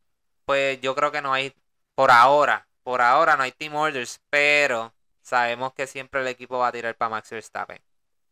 [0.45, 1.55] pues yo creo que no hay,
[1.95, 4.93] por ahora, por ahora no hay team orders, pero
[5.23, 7.81] sabemos que siempre el equipo va a tirar para Max Verstappen.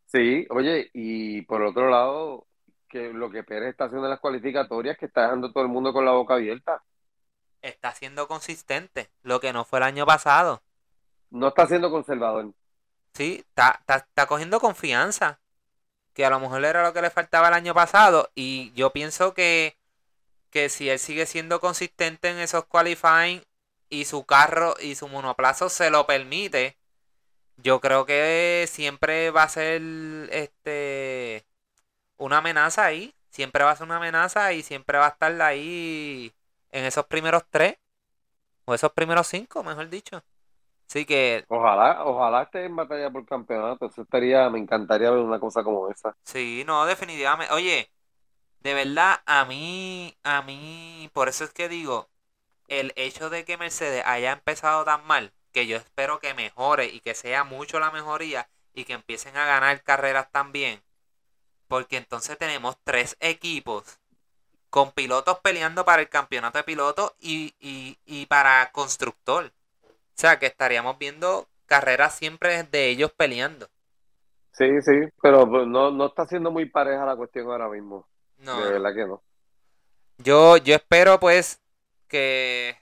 [0.05, 2.45] Sí, oye, y por otro lado,
[2.93, 5.91] que lo que Pérez está haciendo en las cualificatorias, que está dejando todo el mundo
[5.91, 6.83] con la boca abierta.
[7.63, 10.61] Está siendo consistente, lo que no fue el año pasado.
[11.31, 12.53] No está siendo conservador.
[13.15, 15.39] Sí, está, está, está cogiendo confianza.
[16.13, 18.29] Que a lo mejor era lo que le faltaba el año pasado.
[18.35, 19.75] Y yo pienso que,
[20.51, 23.43] que si él sigue siendo consistente en esos qualifying
[23.89, 26.77] y su carro y su monoplazo se lo permite,
[27.57, 29.81] yo creo que siempre va a ser
[30.29, 31.43] este
[32.17, 33.15] una amenaza ahí.
[33.29, 36.33] Siempre va a ser una amenaza y siempre va a estar ahí
[36.71, 37.77] en esos primeros tres.
[38.65, 40.23] O esos primeros cinco, mejor dicho.
[40.89, 43.85] Así que Ojalá, ojalá esté en batalla por campeonato.
[43.85, 46.15] Eso estaría, me encantaría ver una cosa como esa.
[46.25, 47.53] Sí, no, definitivamente.
[47.53, 47.91] Oye,
[48.61, 52.09] de verdad, a mí, a mí, por eso es que digo,
[52.67, 57.01] el hecho de que Mercedes haya empezado tan mal, que yo espero que mejore y
[57.01, 60.83] que sea mucho la mejoría y que empiecen a ganar carreras también,
[61.73, 63.97] porque entonces tenemos tres equipos
[64.69, 69.45] con pilotos peleando para el campeonato de pilotos y, y, y para constructor.
[69.45, 73.69] O sea, que estaríamos viendo carreras siempre de ellos peleando.
[74.51, 78.05] Sí, sí, pero pues, no, no está siendo muy pareja la cuestión ahora mismo.
[78.37, 79.23] No, De verdad que no.
[80.19, 81.59] Yo, yo espero pues
[82.07, 82.77] que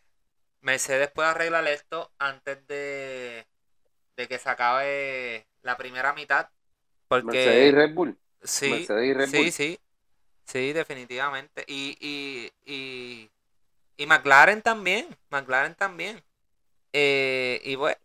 [0.59, 3.47] Mercedes pueda arreglar esto antes de,
[4.17, 6.49] de que se acabe la primera mitad.
[7.09, 8.17] Mercedes y Red Bull.
[8.43, 9.79] Sí, sí, sí,
[10.45, 11.65] sí, definitivamente.
[11.67, 13.31] Y, y, y,
[13.97, 16.23] y McLaren también, McLaren también.
[16.93, 17.97] Eh, y bueno,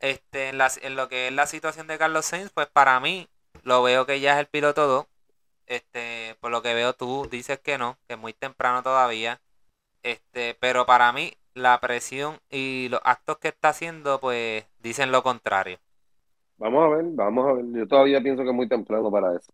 [0.00, 3.28] este, en, la- en lo que es la situación de Carlos Sainz, pues para mí
[3.64, 5.06] lo veo que ya es el piloto 2.
[5.66, 9.40] Este, por lo que veo tú dices que no, que es muy temprano todavía.
[10.02, 15.22] Este, pero para mí la presión y los actos que está haciendo, pues dicen lo
[15.24, 15.78] contrario.
[16.56, 17.64] Vamos a ver, vamos a ver.
[17.72, 19.52] Yo todavía pienso que es muy temprano para eso.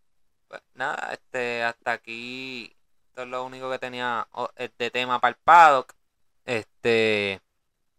[0.51, 2.77] Pues nada, este, hasta aquí,
[3.09, 4.27] esto es lo único que tenía
[4.57, 5.95] eh, de tema para el paddock.
[6.45, 7.41] Este,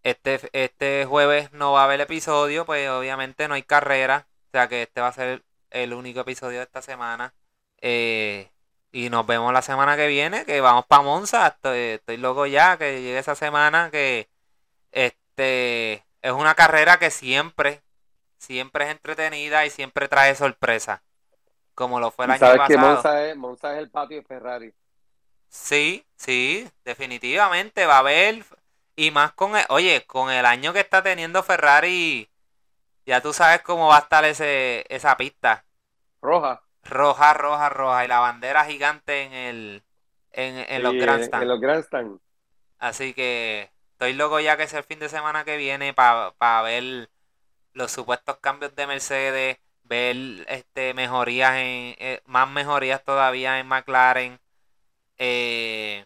[0.03, 4.27] este, este jueves no va a haber episodio, pues obviamente no hay carrera.
[4.49, 7.33] O sea que este va a ser el único episodio de esta semana.
[7.81, 8.51] Eh,
[8.91, 11.47] y nos vemos la semana que viene, que vamos para Monza.
[11.47, 14.29] Estoy, estoy loco ya que llegue esa semana, que
[14.91, 17.81] este es una carrera que siempre,
[18.37, 21.03] siempre es entretenida y siempre trae sorpresa.
[21.75, 22.77] Como lo fue el año sabes que pasado.
[22.77, 24.73] Monza es, Monza es el patio de Ferrari.
[25.49, 28.45] Sí, sí, definitivamente va a haber.
[28.95, 32.29] Y más con el, oye, con el año que está teniendo Ferrari,
[33.05, 35.65] ya tú sabes cómo va a estar ese, esa pista.
[36.21, 36.61] Roja.
[36.83, 38.05] Roja, roja, roja.
[38.05, 39.83] Y la bandera gigante en el,
[40.31, 41.43] en, en los Sí, grandstands.
[41.43, 42.21] en los grandstands.
[42.79, 47.09] Así que estoy loco ya que es el fin de semana que viene para ver
[47.73, 49.59] los supuestos cambios de Mercedes,
[49.91, 54.39] ver este mejorías en eh, más mejorías todavía en McLaren.
[55.17, 56.05] Eh,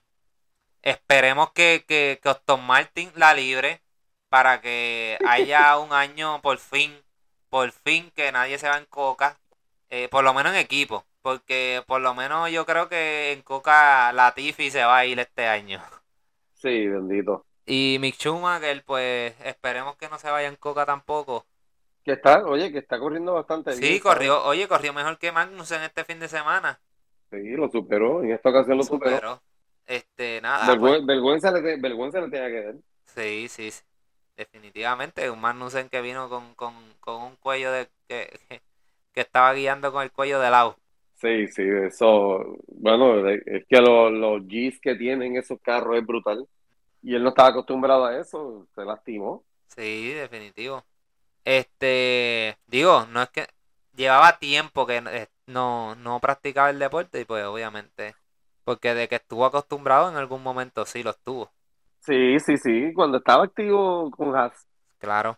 [0.81, 3.81] esperemos que, que, que Aston Martin la libre
[4.29, 6.93] para que haya un año por fin,
[7.49, 9.39] por fin que nadie se va en coca,
[9.89, 14.11] eh, por lo menos en equipo, porque por lo menos yo creo que en coca
[14.13, 15.81] Latifi se va a ir este año.
[16.53, 17.45] Sí, bendito.
[17.67, 21.45] Y Mick Schumacher, pues esperemos que no se vaya en coca tampoco.
[22.05, 23.81] Que está, oye, que está corriendo bastante bien.
[23.81, 24.01] Sí, ¿sabes?
[24.03, 26.79] corrió, oye, corrió mejor que Magnussen este fin de semana.
[27.31, 28.21] Sí, lo superó.
[28.21, 29.15] En esta ocasión lo superó.
[29.15, 29.41] Superó.
[29.87, 32.75] Este, nada, pues, Vergüen- vergüenza, le, vergüenza le tenía que dar.
[33.05, 33.83] sí, sí, sí.
[34.37, 38.37] Definitivamente, un Magnussen que vino con, con, con un cuello de que,
[39.13, 40.75] que, estaba guiando con el cuello de lado.
[41.15, 42.57] Sí, sí, eso.
[42.67, 46.45] Bueno, es que los, los Gs que tienen esos carros es brutal.
[47.01, 49.43] Y él no estaba acostumbrado a eso, se lastimó.
[49.67, 50.83] Sí, definitivo.
[51.45, 53.47] Este, digo, no es que
[53.95, 58.15] llevaba tiempo que eh, no, no practicaba el deporte y pues obviamente,
[58.63, 61.51] porque de que estuvo acostumbrado en algún momento sí lo estuvo.
[61.99, 64.67] Sí, sí, sí, cuando estaba activo con Haas.
[64.97, 65.37] Claro.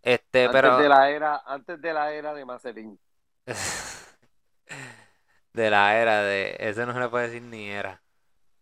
[0.00, 2.98] Este, antes pero de la era, antes de la era de Mazepin.
[5.52, 8.00] de la era de, eso no se le puede decir ni era.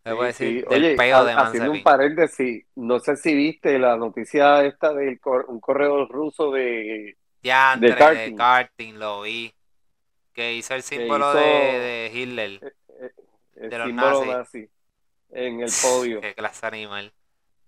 [0.04, 0.44] Sí, puede sí.
[0.54, 4.92] decir del Oye, peo de haciendo un paréntesis, no sé si viste la noticia esta
[4.94, 8.98] de un corredor ruso de Ya de karting.
[8.98, 9.54] lo vi.
[10.32, 12.62] Que hizo el símbolo hizo de, de Hitler.
[12.62, 13.12] eh, eh,
[13.56, 14.26] el De los símbolo nazis.
[14.26, 14.70] nazi
[15.30, 16.20] en el podio.
[16.20, 17.14] Qué clase animal.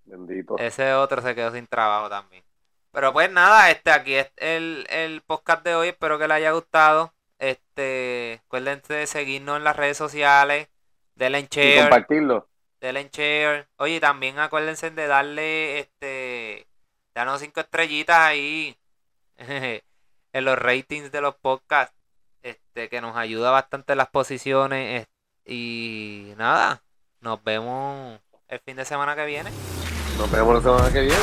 [0.04, 0.56] Bendito.
[0.56, 2.44] Ese otro se quedó sin trabajo también.
[2.92, 5.88] Pero pues nada, este aquí es el, el podcast de hoy.
[5.88, 7.14] Espero que les haya gustado.
[7.38, 10.68] Este, acuérdense de seguirnos en las redes sociales.
[11.14, 11.80] Denle en Y share.
[11.82, 12.48] compartirlo.
[12.80, 13.68] Denle en share.
[13.76, 16.66] Oye, también acuérdense de darle este.
[17.14, 18.76] Danos cinco estrellitas ahí.
[19.36, 21.94] en los ratings de los podcasts.
[22.42, 25.06] Este, que nos ayuda bastante en las posiciones.
[25.44, 26.82] Y nada.
[27.20, 29.50] Nos vemos el fin de semana que viene.
[30.18, 31.22] Nos vemos la semana que viene.